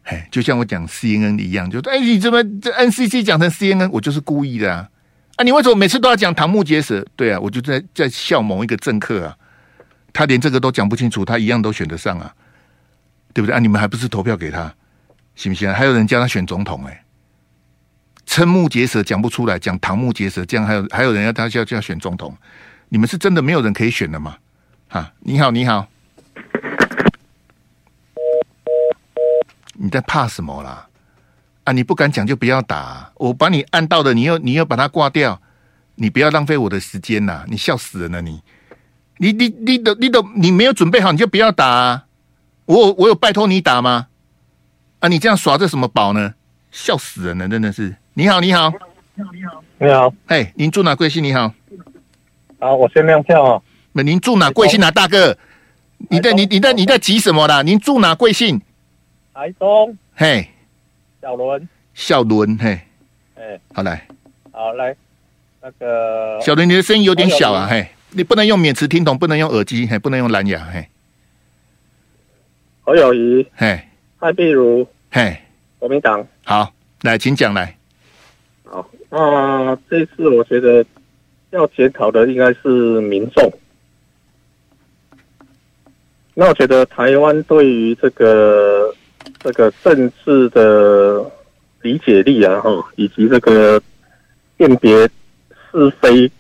[0.09, 3.91] 哎，就像我讲 CNN 一样，就哎，你怎么这 NCC 讲成 CNN？
[3.93, 4.89] 我就是故意的啊！
[5.37, 7.07] 啊，你为什么每次都要讲瞠目结舌？
[7.15, 9.37] 对啊，我就在在笑某一个政客啊，
[10.15, 12.35] 他连这个都讲不清楚，他一样都选得上啊，
[13.35, 13.59] 对不对啊？
[13.59, 14.75] 你们还不是投票给他，
[15.35, 15.75] 行不行啊？
[15.75, 17.05] 还有人叫他选总统、欸，哎，
[18.27, 22.35] 瞠目结舌讲不出来，讲瞠目结舌，这样还有还有人要他叫叫选总统，
[22.89, 24.39] 你们是真的没有人可以选的吗？
[24.89, 25.87] 哈，你好，你好。
[29.81, 30.89] 你在怕什么啦？
[31.65, 33.13] 啊，你不敢讲就不要打。
[33.17, 35.41] 我把你按到的，你又你又把它挂掉，
[35.95, 37.45] 你不要浪费我的时间呐！
[37.47, 38.43] 你笑死人了你！
[39.19, 42.07] 你你你都你都你没有准备好，你就不要打啊。
[42.65, 44.09] 我我有拜托你打吗？
[44.99, 46.35] 啊，你这样耍这什么宝呢？
[46.73, 47.95] 笑死人了，真的是！
[48.15, 48.71] 你好，你好，
[49.15, 50.13] 你好，你好，你好。
[50.27, 51.23] 哎，您住哪贵姓？
[51.23, 51.53] 你好。
[52.59, 53.63] 啊，我先亮票啊。
[53.93, 55.37] 那您住哪贵姓啊，大哥？
[56.11, 57.63] 你在你你在你在急什么啦？
[57.63, 58.61] 您住哪贵姓？
[59.39, 60.45] 台东，嘿，
[61.23, 62.81] 小伦，小伦，嘿，
[63.37, 64.05] 哎，好来，
[64.51, 64.97] 好来，
[65.63, 66.41] 那个。
[66.43, 70.89] 小伦，你的声音有点小啊，嘿，你不能用免持听筒，不能用耳机，嘿，不能用蓝牙，嘿，
[72.83, 73.81] 侯友谊，嘿，
[74.19, 75.37] 蔡碧如，嘿，
[75.79, 76.73] 国民党，好，
[77.03, 77.77] 来，请讲来，
[78.65, 80.85] 好，那这次我觉得
[81.51, 83.53] 要检讨的应该是民众。
[86.35, 88.93] 那我觉得台湾对于这个
[89.39, 91.25] 这个政治的
[91.83, 93.81] 理解力啊，哈，以及这个
[94.57, 94.97] 辨别
[95.71, 96.31] 是非，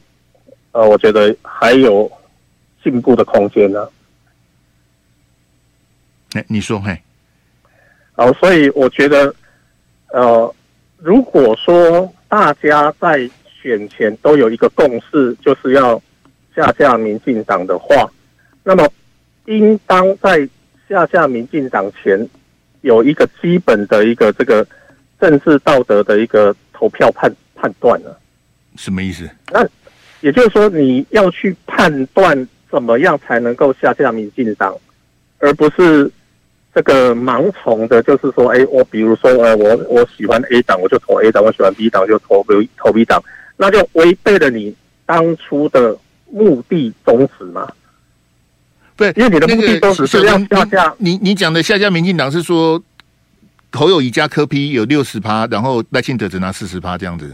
[0.73, 2.11] 啊，我觉得还有
[2.83, 3.89] 进步的空间呢。
[6.35, 7.01] 哎，你说，嘿，
[8.13, 9.35] 好，所以我觉得，
[10.13, 10.55] 呃，
[10.99, 13.29] 如果说大家在
[13.63, 16.01] 选前都有一个共识，就是要
[16.55, 18.11] 下架民进党的话，
[18.63, 18.89] 那么。
[19.47, 20.47] 应当在
[20.91, 22.29] 下架民进党前，
[22.83, 24.67] 有一个基本的一个这个
[25.21, 28.19] 政治道德的一个投票判判断了。
[28.77, 29.29] 什么意思？
[29.51, 29.67] 那
[30.21, 34.77] 也就是说，你要去判断怎么样才能够下架民进党，
[35.39, 36.11] 而不是
[36.75, 43.23] 这个盲从的，就是说，哎，我比如说，呃，我我喜欢 A 党，我就投 A 党；我喜欢 B 党，就投 B 投 B 党，
[43.57, 44.75] 那就违背了你
[45.07, 45.97] 当初的
[46.31, 47.73] 目的宗旨嘛。
[48.99, 50.93] 对，因为你的目的都是要下架。
[50.99, 52.83] 你你讲的下架民进党是说
[53.73, 57.33] 侯友谊加柯 P 有六十趴，然后赖清德只拿四十趴这样子。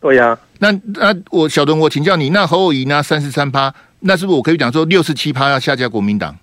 [0.00, 6.34] 对呀、啊，那那我小东，我请教你，那侯友谊拿三十三趴，那是不是我可以讲说六十七趴要下架国民党？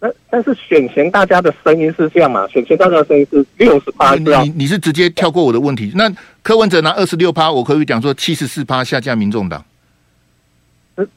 [0.00, 2.48] 但但是选前大家的声音是这样嘛？
[2.48, 5.92] 选前大家的声音是六十八，你你是直接跳过我的问题。
[5.94, 6.10] 那
[6.42, 9.62] 柯文哲拿二十六趴，我可以讲说七十四趴下架民众党。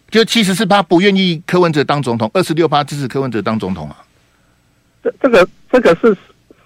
[0.09, 3.97] 就七十四趴不愿意柯文哲当总统，二十六趴支持柯文哲当总统啊。
[5.03, 6.15] 这这个这个是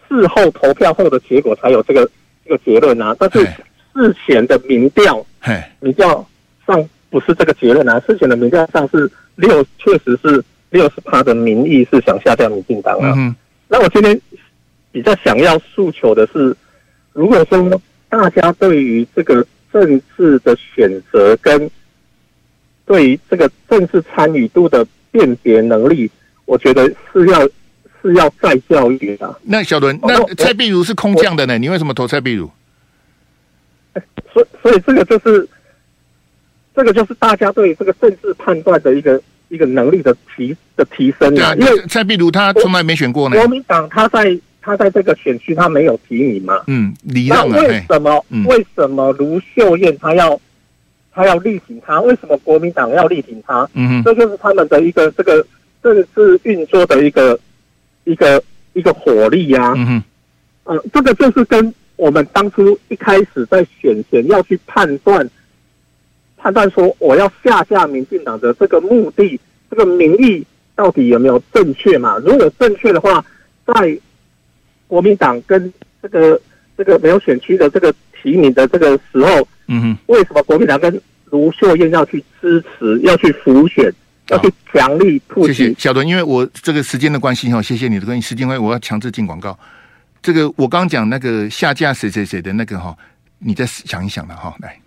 [0.07, 2.09] 事后投票后的结果才有这个
[2.45, 3.13] 这个结论啊。
[3.19, 3.43] 但是
[3.93, 5.25] 事前的民调，
[5.81, 6.25] 民调
[6.65, 8.01] 上不是这个结论啊。
[8.07, 13.13] 事前的民调上是六，确实是六十趴的民意是想下掉民进党啊。
[13.17, 13.35] 嗯、
[13.67, 14.19] 那我今天
[14.91, 16.55] 比较想要诉求的是，
[17.11, 21.69] 如果说大家对于这个政治的选择跟
[22.91, 26.11] 对于这个政治参与度的辨别能力，
[26.43, 27.41] 我觉得是要
[28.01, 29.33] 是要再教育的。
[29.43, 31.57] 那小伦，那蔡壁如是空降的呢？
[31.57, 32.51] 你为什么投蔡壁如？
[34.33, 35.47] 所以所以这个就是
[36.75, 41.55] 这个就是大家对于这个政治判断的一个一个能力的提的提升啊。
[41.55, 43.37] 因为蔡壁如他从来没选过呢。
[43.37, 46.61] 国民党他在他在这个选区他没有提名嘛？
[46.67, 47.53] 嗯，礼让啊。
[47.53, 48.25] 那为什么？
[48.31, 50.37] 嗯、为什么卢秀燕他要？
[51.13, 53.69] 他要力挺他，为什么国民党要力挺他？
[53.73, 55.45] 嗯，这就是他们的一个这个
[55.83, 57.37] 政治运作的一个
[58.05, 59.73] 一个一个火力呀、啊。
[59.75, 60.03] 嗯哼，
[60.63, 65.29] 呃，这个就是跟我们当初一开始在选前要去判断
[66.37, 69.37] 判断说我要下架民进党的这个目的，
[69.69, 70.45] 这个民意
[70.75, 72.17] 到底有没有正确嘛？
[72.19, 73.23] 如果正确的话，
[73.65, 73.99] 在
[74.87, 76.39] 国民党跟这个
[76.77, 79.45] 这个没有选区的这个提名的这个时候。
[79.73, 83.89] 嗯哼，为什么国民党跟卢秀燕要去支持，要去辅选，
[84.27, 85.47] 要去强力促？
[85.47, 88.27] 谢谢小伦，因为我这个时间的关系哈，谢谢你的关系。
[88.27, 89.57] 时间关系，我要强制进广告。
[90.21, 92.93] 这个我刚刚讲那个下架谁谁谁的那个哈，
[93.39, 94.53] 你再想一想了哈。
[94.59, 94.77] 来，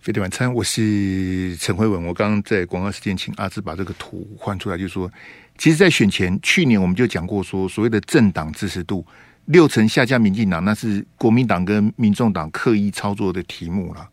[0.00, 2.04] 飞碟晚餐，我是陈慧文。
[2.04, 5.08] 我刚刚在广告时间请阿志把这个图换出来，就是说，
[5.56, 9.06] 其实，在选前去年我们就讲过说，所谓的政党支持度
[9.44, 14.08] 六成下架民进党，那是国民党跟民众党刻意操作的题目了。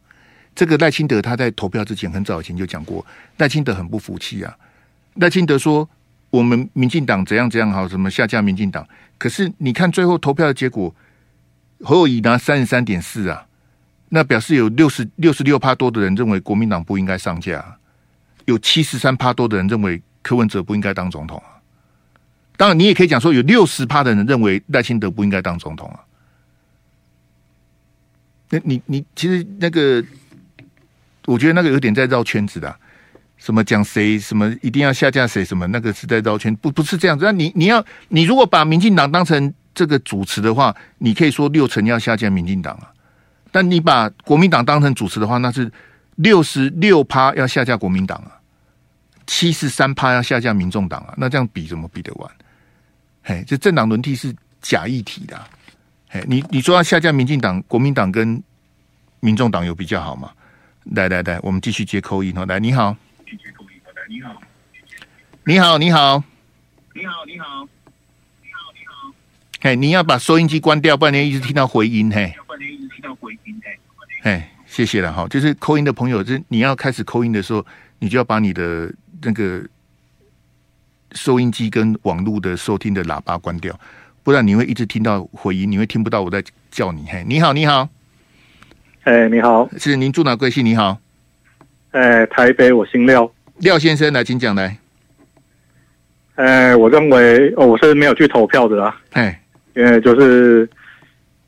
[0.59, 3.05] 这个赖清德他在投票之前很早以前就讲过，
[3.37, 4.53] 赖清德很不服气啊。
[5.13, 5.89] 赖清德说
[6.31, 8.85] ：“我们民进党怎样怎样好，什么下架民进党？
[9.17, 10.93] 可是你看最后投票的结果，
[11.81, 13.45] 侯友宜拿三十三点四啊，
[14.09, 17.77] 那表示有六十六十六趴多的人认为国民党不应该上架，
[18.43, 21.55] 有七十三趴多的人认为柯文哲不应该当总统啊。
[22.57, 26.03] 当然，你也可以讲说有六十趴的人认为赖清德不应该当总统啊。
[28.49, 30.03] 那你你其实那个，
[31.29, 32.75] 我觉得那个有点在绕圈子的。
[33.37, 37.23] 什么讲谁什么一定要下架谁什么那个是在绕圈，不不是这样子。
[37.23, 42.91] 那你你要你如果把民进党当成这个主持的话，你可以说六成要下架民进党啊。
[43.49, 45.71] 但你把国民党当成主持的话，那是
[46.15, 48.35] 六十六趴要下架国民党啊，
[49.25, 51.13] 七十三趴要下架民众党啊。
[51.15, 52.29] 那这样比怎么比得完？
[53.23, 55.39] 嘿，这政党轮替是假议题的。
[56.09, 58.43] 嘿，你你说要下架民进党，国民党跟
[59.21, 60.29] 民众党有比较好吗？
[60.95, 62.45] 来来来，我们继续接 call in 哦。
[62.45, 62.95] 来，你好。
[65.45, 66.21] 你好，你好，
[66.93, 69.13] 你好，你好，你好，你好，你好。
[69.61, 72.11] 嘿，你要把收音机关掉，不然你一直听到回音。
[72.11, 73.61] 嘿，不然你一直听到回音。
[73.63, 73.79] 嘿，
[74.21, 75.27] 嘿，谢谢了哈。
[75.27, 77.65] 就是 call in 的朋友，就是你要开始 call in 的时候，
[77.99, 79.63] 你就要把你的那个
[81.11, 83.79] 收音机跟网络的收听的喇叭关掉，
[84.23, 87.05] 不然你会一直听到回音，你会听不到我在叫你。
[87.07, 87.87] 嘿，你好，你好，
[89.09, 90.63] 哎，你好，是您住哪贵姓？
[90.63, 90.99] 你好，
[91.89, 93.31] 哎，台北，我姓廖。
[93.57, 94.77] 廖先生来，请讲来。
[96.35, 98.95] 哎，我认为，哦，我是没有去投票的啦。
[99.13, 99.41] 哎，
[99.73, 100.69] 因为就是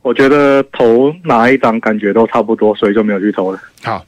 [0.02, 3.60] 我觉得投哪一张感觉都差不多，所以就没有去投了。
[3.84, 4.04] 好，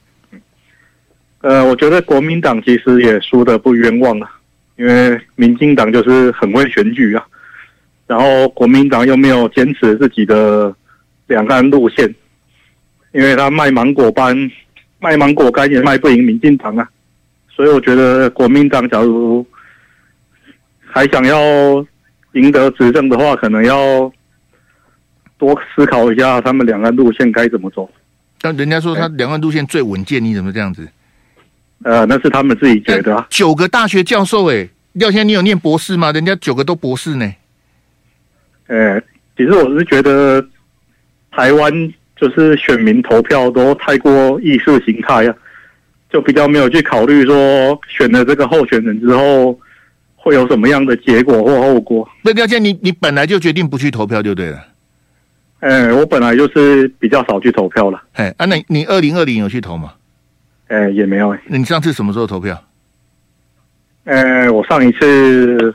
[1.42, 4.32] 呃，我觉得国民党其实也输的不冤枉啊，
[4.78, 7.24] 因为民进党就是很会选举啊，
[8.08, 10.76] 然后国民党又没有坚持自己的
[11.28, 12.16] 两岸路线，
[13.14, 14.36] 因为他卖芒果班，
[15.00, 16.90] 卖芒果干也卖不赢民进党啊。
[17.56, 19.46] 所以我觉得国民党假如
[20.86, 21.38] 还想要
[22.34, 24.12] 赢得执政的话，可能要
[25.38, 27.90] 多思考一下他们两岸路线该怎么走。
[28.42, 30.88] 但人家说他两岸路线最稳健，你怎么这样子？
[31.84, 33.28] 呃，那是他们自己觉得啊。
[33.30, 36.12] 九个大学教授，哎，廖先生，你有念博士吗？
[36.12, 37.34] 人家九个都博士呢。
[38.68, 39.00] 呃，
[39.38, 40.44] 其实我是觉得
[41.32, 45.36] 台湾就是选民投票都太过意识形态啊。
[46.10, 49.60] 就比较没有去考虑说选了这个候选人之后
[50.16, 52.08] 会有什么样的结果或后果。
[52.22, 54.64] 那廖健，你你本来就决定不去投票就对了。
[55.62, 58.04] 哎，我本来就是比较少去投票了。
[58.14, 59.94] 哎，啊，那你二零二零有去投吗？
[60.68, 61.36] 哎，也没有。
[61.48, 62.64] 你上次什么时候投票？
[64.04, 65.74] 哎，我上一次，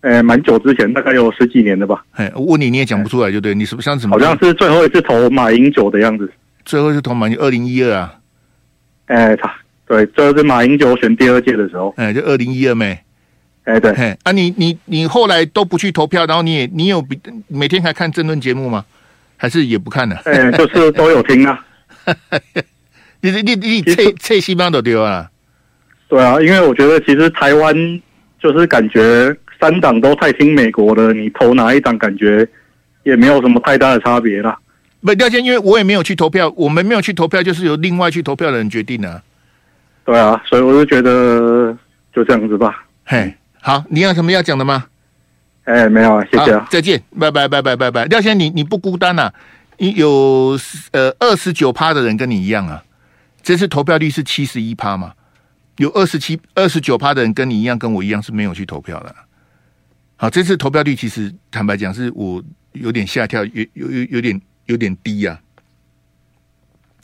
[0.00, 2.04] 哎，蛮久之前，大概有十几年了吧。
[2.12, 3.54] 哎，我问你，你也讲不出来就对。
[3.54, 4.12] 你是不是上次什么？
[4.12, 6.30] 好像是最后一次投马英九的样子。
[6.64, 8.14] 最后一次投马英二零一二啊。
[9.06, 9.52] 哎，他。
[9.86, 12.98] 对，这是马英九选第二届的时候，哎，就二零一二没，
[13.64, 13.90] 哎，对，
[14.22, 18.84] 啊你，你你你后来都不去投票，然后你也你有比每天还看政论节目吗？
[19.38, 20.14] 还是也不看呢？
[20.26, 21.64] 哎，就是都有听啊。
[23.22, 25.30] 你你你这这西方都丢啊？
[26.06, 27.74] 对啊，因为我觉得其实台湾
[28.38, 32.46] 就是感觉三党都太听美国的，你投哪一党感觉
[33.02, 34.58] 也没有什么太大的差别啦。
[35.00, 39.22] 不，廖先，因为我也没有去投票，我们没有去投票，就是由另外去投票的人决定的。
[40.04, 41.76] 对啊，所以我就觉得
[42.12, 42.84] 就这样子吧。
[43.04, 44.86] 嘿，好，你有什么要讲的吗？
[45.64, 48.04] 哎，没有啊，谢谢啊，再见，拜拜拜拜拜拜。
[48.06, 49.34] 廖先生，你你不孤单呐、啊，
[49.76, 50.58] 你有
[50.92, 52.82] 呃二十九趴的人跟你一样啊。
[53.42, 55.12] 这次投票率是七十一趴嘛？
[55.76, 59.14] 有二十七二十九趴的人跟你一样，跟我一样是没有去投票的。
[60.18, 65.40] 好，这次投票率其实坦白讲，是我有点吓跳，有有有有点有点低呀、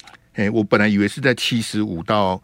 [0.03, 0.13] 啊。
[0.35, 2.43] 哎，我本来以为是在七十五到。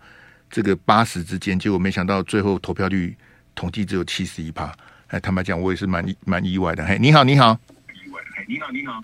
[0.52, 3.16] 这个八十之间，结果没想到最后投票率
[3.54, 4.74] 统计只有七十一趴。
[5.06, 6.84] 哎，坦白讲，我也是蛮蛮意外的。
[6.84, 7.56] 嘿，你好，你好，
[8.04, 8.20] 意外。
[8.34, 9.00] 嘿，你好，你好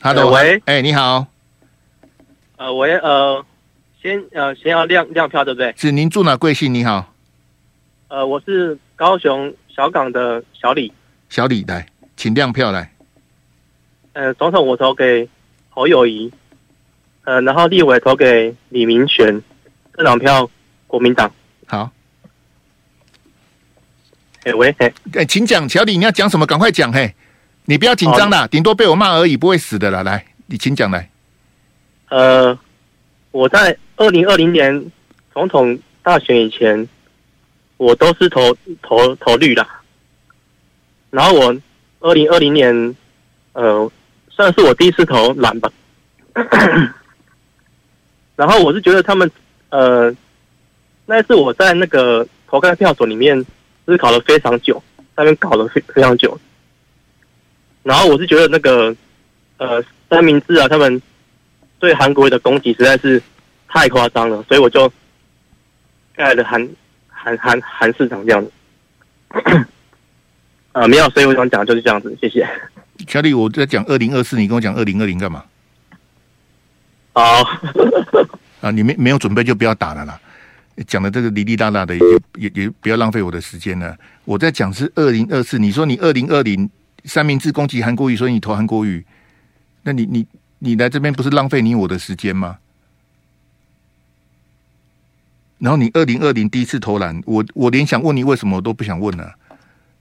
[0.00, 1.26] ，Hello，喂，哎，你好，
[2.56, 3.44] 呃，喂，呃，
[4.00, 5.74] 先呃，先要亮亮票，对不对？
[5.76, 6.72] 是，您住哪贵姓？
[6.72, 7.12] 你好，
[8.08, 10.90] 呃，我是高雄小港的小李，
[11.30, 12.92] 小李来，请亮票来。
[14.12, 15.26] 呃，总统我投给
[15.70, 16.30] 侯友谊，
[17.24, 19.40] 呃，然后立委投给李明玄，
[19.96, 20.50] 这两票。
[20.90, 21.32] 国民党
[21.68, 21.88] 好，
[24.42, 26.44] 哎喂，哎哎，请讲，小李，你要讲什么？
[26.44, 27.14] 赶快讲，嘿，
[27.66, 30.02] 你不要紧张啦，顶多被我骂而已，不会死的啦。
[30.02, 31.08] 来，你请讲来。
[32.08, 32.58] 呃，
[33.30, 34.90] 我在二零二零年
[35.32, 36.88] 总统大选以前，
[37.76, 38.52] 我都是投
[38.82, 39.64] 投投绿的。
[41.10, 41.56] 然后我
[42.00, 42.96] 二零二零年，
[43.52, 43.90] 呃，
[44.28, 45.70] 算是我第一次投蓝吧。
[48.36, 49.30] 然后我是觉得他们，
[49.70, 50.14] 呃。
[51.06, 53.44] 那是我在那个投开票所里面
[53.84, 54.80] 思考了非常久，
[55.16, 56.38] 那边搞了非非常久。
[57.82, 58.94] 然后我是觉得那个
[59.56, 61.02] 呃三明治啊，他们
[61.80, 63.20] 对韩国的攻击实在是
[63.66, 64.88] 太夸张了，所以我就
[66.14, 66.68] 盖了韩
[67.08, 68.52] 韩韩韩市长这样子。
[70.72, 72.48] 啊，没有，所以我想讲就是这样子，谢谢。
[73.08, 75.44] 小李，我在讲二零二四，你跟我讲二零二零干嘛？
[77.12, 77.42] 好
[78.62, 80.20] 啊，你没没有准备就不要打了啦。
[80.86, 82.00] 讲的这个哩哩啦啦的，也
[82.36, 83.96] 也也不要浪费我的时间了。
[84.24, 86.70] 我在讲是二零二四，你说你二零二零
[87.04, 89.04] 三明治攻击韩国瑜，所以你投韩国瑜，
[89.82, 90.26] 那你你
[90.60, 92.58] 你来这边不是浪费你我的时间吗？
[95.58, 99.34] 然后你二零二零第一次投篮，我我连想问你为什么我都不想问了。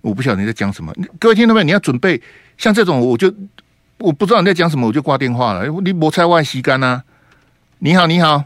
[0.01, 1.63] 我不晓得你在讲什么，各位听到没有？
[1.65, 2.21] 你要准备
[2.57, 3.33] 像这种，我就
[3.97, 5.67] 我不知道你在讲什么，我就挂电话了。
[5.83, 7.01] 你莫猜外吸干呐！
[7.79, 8.45] 你好，你好，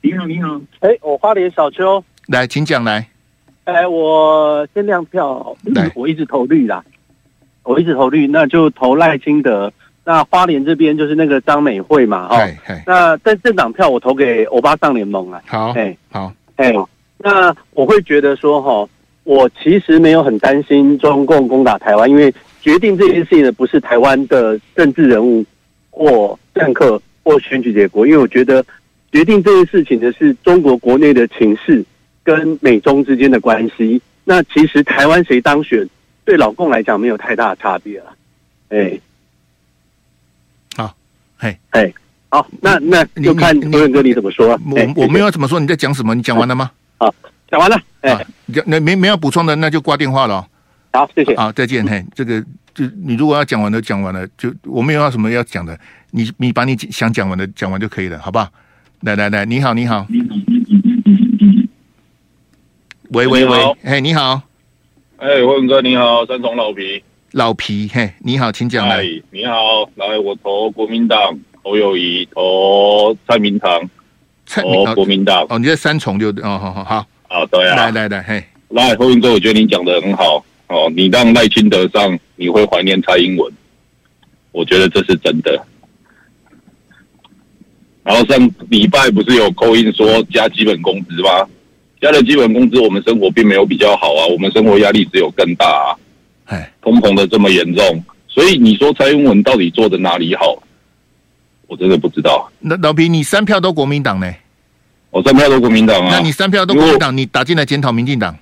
[0.00, 0.58] 你好，你好。
[0.80, 3.06] 哎、欸，我花莲小邱，来，请讲来。
[3.64, 6.82] 哎、欸，我先亮票，来，我一直投绿啦，
[7.62, 9.70] 我一直投绿，那就投赖清德。
[10.02, 12.38] 那花莲这边就是那个张美惠嘛，哦，
[12.86, 15.42] 那但政党票我投给欧巴桑联盟啊。
[15.46, 16.86] 好，哎、欸，好，哎、欸，
[17.18, 18.88] 那我会觉得说，哈。
[19.24, 25.44] 我其实没有很担心中共攻打台湾，因为决定这件事情的不是台湾的政治人物
[25.90, 28.64] 或政客或选举结果，因为我觉得
[29.12, 31.84] 决定这件事情的是中国国内的情势
[32.24, 34.00] 跟美中之间的关系。
[34.24, 35.88] 那其实台湾谁当选，
[36.24, 38.12] 对老共来讲没有太大的差别了。
[38.70, 38.98] 哎，
[40.76, 40.94] 好，
[41.38, 41.92] 嘿，哎，
[42.28, 44.58] 好，那那就看多元哥你怎么说。
[44.70, 46.14] 我我没有怎么说，你在讲什么？
[46.14, 46.70] 你讲完了吗？
[46.98, 47.14] 好。
[47.50, 48.26] 讲完了，哎、欸，
[48.66, 50.46] 那没没有补充的，那就挂电话了。
[50.92, 51.36] 好，谢谢。
[51.36, 51.84] 好，再见。
[51.84, 52.40] 嘿，这个
[52.72, 55.78] 就你如果要讲完的讲完了，就我没有要什么要讲的，
[56.12, 58.48] 你你把你想讲完的讲完就可以了，好不好？
[59.00, 60.06] 来来来，你好，你好，
[63.10, 64.42] 喂喂喂，嘿，你好，
[65.16, 69.02] 哎，文哥你好，三重老皮，老皮，嘿，你好，请讲来。
[69.30, 71.18] 你好，来，我投国民党，
[71.62, 73.80] 侯友宜，投蔡明堂，
[74.46, 75.46] 蔡投国民党。
[75.48, 77.06] 哦，你在三重就哦，好好好。
[77.30, 80.92] 啊，对啊，来来来，嘿，来，霍云哥，我觉得你讲的很好哦。
[80.96, 83.52] 你让赖清德上，你会怀念蔡英文，
[84.50, 85.64] 我觉得这是真的。
[88.02, 91.46] 然后上礼拜不是有 call in 说加基本工资吗？
[92.00, 95.94] 加了基本工资，我们生活并没有比较好啊，我们生活压力只有更大啊。
[96.46, 100.60] 哎，通膨的这么严重，所以你说蔡英文到底做的哪里好？
[101.68, 102.50] 我真的不知道。
[102.58, 104.34] 那老皮，你三票都国民党呢？
[105.10, 106.08] 我三票都国民党啊！
[106.12, 108.36] 那你三票都国民党，你打进来检讨民进党？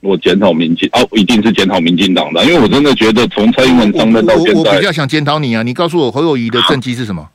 [0.00, 5.62] 我检讨民进啊，一定是检讨民进党的，因为我真的觉得从蔡英文上任到现在，我，我，我比较想检讨你啊！
[5.62, 7.28] 你告诉我侯友谊的政绩是什么？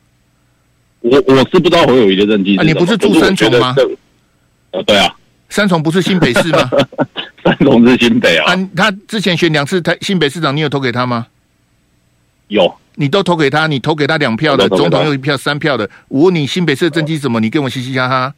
[1.02, 2.58] 我我是不知道侯友谊的政绩。
[2.58, 3.76] 啊，你不是住三重吗？
[4.72, 5.14] 呃，对啊，
[5.50, 6.70] 三重不是新北市吗？
[7.44, 8.54] 三重是新北啊。
[8.54, 11.28] 啊，他之前选两次台新北市长，你有投给他吗？
[12.48, 15.88] 有，你都投给他，你投给他两票的总统又一票三票的。
[16.08, 17.40] 我问你新北市的政绩什么？
[17.40, 18.34] 你跟我嘻嘻哈哈。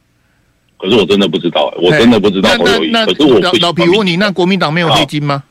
[0.78, 2.91] 可是我真的不知道，我真的不知道侯友宜。
[2.91, 5.43] 可是我老老皮问你，那国民党没有黑金吗？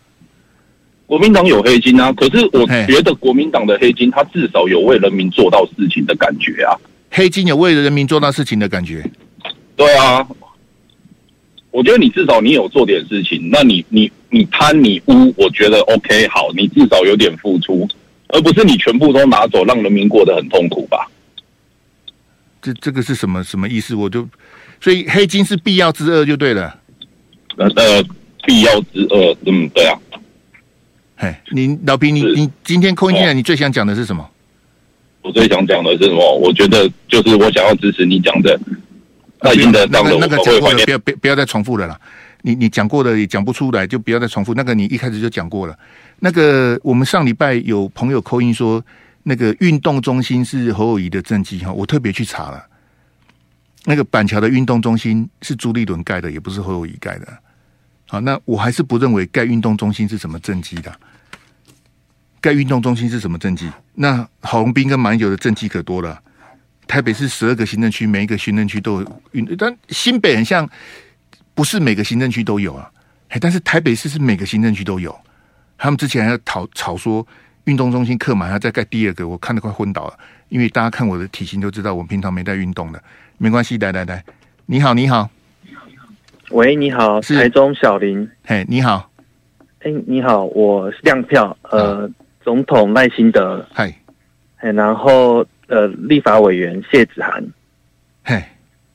[1.04, 6.74] 国民党有黑金啊，可是我觉得国民党的黑金，他至少有为人民做到事情的感觉啊。
[7.10, 9.08] 黑金有为人民做到事情的感觉？
[9.76, 10.26] 对啊，
[11.70, 17.88] 我觉得你至少你有做点事情，那你你你贪你污，我觉得 OK 好，你至少有点付出，
[18.28, 21.08] 而不是你全部都拿走，让人民过得很痛苦吧？
[22.62, 23.94] 这这个是什么什么意思？
[23.94, 24.28] 我就。
[24.80, 26.78] 所以黑金是必要之恶就对了，
[27.56, 28.04] 呃呃，
[28.44, 29.98] 必要之恶，嗯，对啊。
[31.16, 34.28] 嘿，你老皮，你你今天扣音进来，你最想讲的是什么？
[35.22, 36.36] 我最想讲的是什么？
[36.36, 38.60] 我觉得就是我想要支持你讲的，
[39.40, 41.98] 赖清德当的，那个讲过了，不要不不要再重复了啦。
[42.42, 44.54] 你你讲过的也讲不出来，就不要再重复。
[44.54, 45.76] 那个你一开始就讲过了。
[46.20, 48.80] 那个我们上礼拜有朋友扣音说，
[49.24, 52.62] 那个运动中心是侯友谊的政绩哈，我特别去查了。
[53.88, 57.38] 那个板桥的运动中心是朱立伦盖的，也不是侯友宜盖的。
[58.08, 60.92] 好，那我还是不认为盖运动中心是什么政绩的。
[62.40, 63.70] 盖运动中心是什么政绩？
[63.94, 66.20] 那郝龙斌跟马英九的政绩可多了。
[66.88, 70.68] 台北市十二个行政区，每一个行政区都有运，但新北很像，
[71.54, 72.90] 不是每个行政区都有啊。
[73.40, 75.16] 但是台北市是每个行政区都有。
[75.78, 77.26] 他们之前还要吵吵说
[77.64, 80.18] 运动中心客满，还要再盖第二个，我看得快昏倒了。
[80.48, 83.02] 因为大家看我的体型就知道，我平常没在运动的。
[83.38, 84.24] 没关系，来来来，
[84.64, 85.28] 你好，你好，
[86.50, 87.34] 喂，你好，是。
[87.34, 89.10] 台中小林，嘿，你好，
[89.80, 92.10] 哎，你好，我是亮票，呃，啊、
[92.42, 93.94] 总统赖清德，嗨，
[94.58, 97.44] 然后呃，立法委员谢子涵，
[98.24, 98.42] 嘿，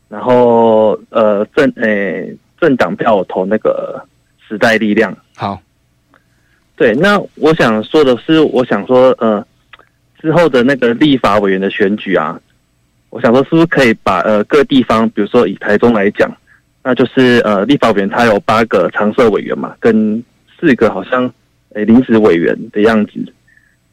[0.09, 4.03] 然后呃，政诶政党票我投那个
[4.47, 5.61] 时代力量，好，
[6.75, 9.45] 对，那我想说的是，我想说，呃，
[10.19, 12.39] 之后的那个立法委员的选举啊，
[13.11, 16.35] 我想说，是不是可以把呃各地方，比如说以台中来讲，
[16.83, 20.23] 那就是呃立法委员他有八个常设委员嘛，跟
[20.59, 21.31] 四个好像
[21.75, 23.11] 诶临时委员的样子，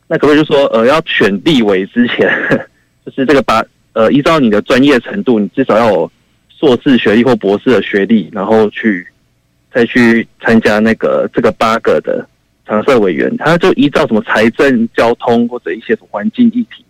[0.07, 2.31] 那可不可以就说呃要选立委之前，
[3.05, 3.63] 就是这个把
[3.93, 6.13] 呃依照你的专业程度，你至少要有
[6.49, 9.07] 硕士学历或博士的学历，然后去
[9.73, 12.27] 再去参加那个这个八个的。
[12.71, 16.85] 常设委员，他就依照什么财政、交通或者一些什么环境议题，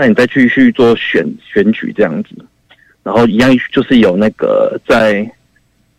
[0.00, 1.22] 那你再去去做选
[1.52, 2.30] 选举这样子，
[3.02, 5.30] 然后一样就是有那个在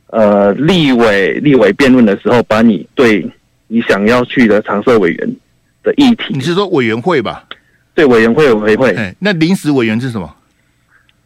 [0.08, 3.24] 呃立委立委辩论的时候，把你对
[3.68, 5.36] 你想要去的常设委员
[5.84, 7.48] 的议题，你是说委员会吧？
[7.94, 8.90] 对，委员会委员会。
[8.96, 10.36] 哎，那临时委员是什么？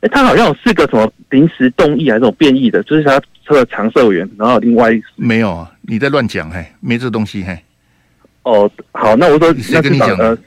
[0.01, 5.71] 哎，他好像有四个什么临时动议还是这种变异的，就是他他的常设委员，然后另外没有啊？
[5.83, 7.57] 你在乱讲嘿，没这东西嘿。
[8.43, 10.37] 哦，好，那我说谁跟你讲的？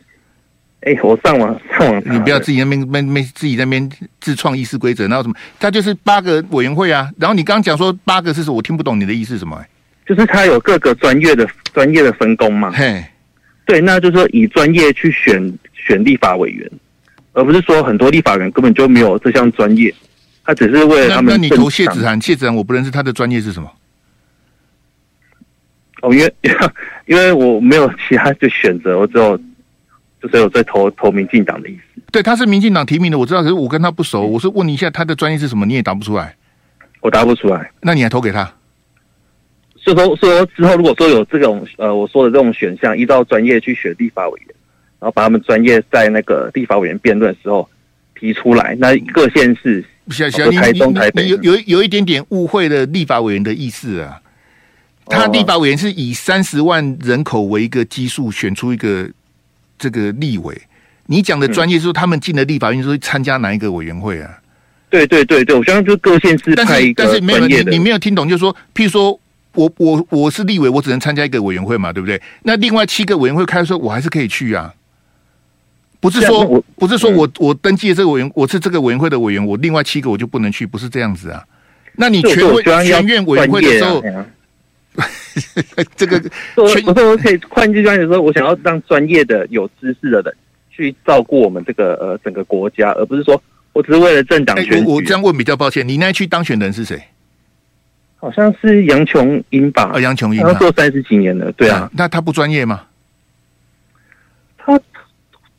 [0.80, 5.34] 哎、呃，我上网上网，你不要自己那边没没自己那边自创议事规则，然后什么？
[5.58, 7.10] 他就是八个委员会啊。
[7.18, 8.56] 然后你刚刚讲说八个是什么？
[8.56, 9.68] 我听不懂你的意思是什么、欸？
[10.06, 12.70] 就是他有各个专业的专业的分工嘛。
[12.70, 13.04] 嘿，
[13.66, 16.70] 对，那就是说以专业去选选立法委员，
[17.32, 19.92] 而不是说很多立法委员根本就没有这项专业，
[20.44, 21.26] 他只是为了他们。
[21.26, 23.70] 那，那你投谢子涵，谢子涵我不认识他的专业是什么？
[26.00, 26.34] 哦，因为
[27.06, 29.38] 因为我没有其他的选择，我只有
[30.22, 32.02] 就是有在投投民进党的意思。
[32.10, 34.26] 对，他是民进党提名的，我知道，可是我跟他不熟。
[34.26, 35.66] 我是问你一下，他的专业是什么？
[35.66, 36.34] 你也答不出来。
[37.00, 38.52] 我答不出来，那你还投给他？
[39.76, 44.54] 所以说，说之后如果说有这种呃我说的这种选项，依照专业去选立法委员，
[44.98, 47.68] 然后把他们专业在那个立法委员辩论的时候
[48.18, 54.20] 提出来，那各县市，小小台中、台北有有有一点点误会了立法委员的意思啊。
[55.06, 59.08] 他立法委员是以三十万人口为一个基数选出一个
[59.78, 60.60] 这个立委。
[61.06, 64.38] 你讲的专业是说他们进了立法院是会参加哪一个委员会啊？
[64.90, 69.18] 对对对对，我相信就是各县市派一个但是没有你你没有听懂，就是说，譬如说
[69.54, 72.20] 我我我是立委，我只能参加一个委员会嘛，对不对？
[72.42, 74.74] 那另外七个委员会开的时候，我还是可以去啊。
[76.00, 81.44] 不是说不是说我我登记的这个委员，我是这个委员会的委员，我另外七个我就不能去，不是这样子啊。
[81.96, 84.02] 那你全委全院委员会的时候。
[85.96, 86.20] 这个，
[86.56, 90.34] 我说我可以换句话说，说我想要让专业的、有知识的人
[90.70, 93.40] 去照顾我们这个呃整个国家，而不是说
[93.72, 94.90] 我只是为了政党选举。
[94.90, 97.00] 我这样问比较抱歉，你那区当选人是谁？
[98.16, 99.92] 好像是杨琼英吧？
[99.94, 101.88] 啊，杨琼英，他做三十几年了，对啊。
[101.94, 102.82] 那他不专业吗？
[104.56, 104.80] 他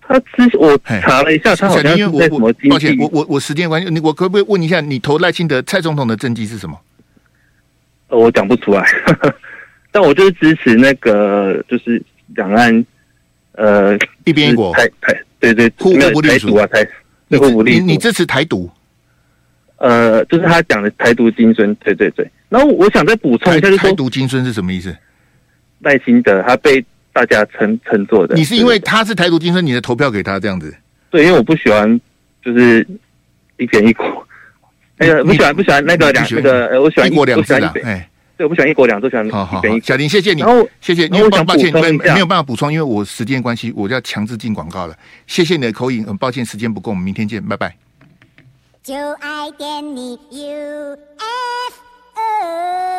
[0.02, 2.54] 他之我查了一下，他好像是在什么？
[2.70, 6.78] 抱歉，我我我时间关系，你我可不可以问一下，你投赖清德蔡总统的政绩是什么？
[8.10, 8.84] 我讲不出来，
[9.92, 12.02] 但我就是支持那个，就是
[12.36, 12.86] 两岸，
[13.54, 16.88] 呃，一边一国，台台，对对，互不隶属啊，台，
[17.38, 17.86] 互不隶属。
[17.86, 18.70] 你支持台独？
[19.78, 22.30] 呃，就是他讲的台独精神，对对对。
[22.50, 24.96] 然后我想再补充一下，就是台独精神是什么意思？
[25.80, 26.84] 赖清德他被
[27.14, 30.76] 大家称称作的，你是因为他是台独精神，你的投票给他这样子？
[31.10, 32.00] 对，因为我不喜欢
[32.44, 32.86] 就是
[33.58, 34.06] 一边一国。
[34.98, 38.10] 那个不喜欢不喜欢那个两那个呃，我喜欢一国两制的，哎，
[38.40, 39.62] 对，我不喜一国两制，喜好好。
[39.84, 40.42] 小林，谢谢你，
[40.80, 44.96] 谢谢，因抱歉，没没有办法补充，因为我时间关系，我就要强制进广告了。
[45.28, 47.76] 谢谢你的口音，很抱歉时间不够，我们明天见，拜拜。
[48.82, 50.40] 就爱点你 UFO。
[50.40, 51.76] U, F,
[52.16, 52.99] o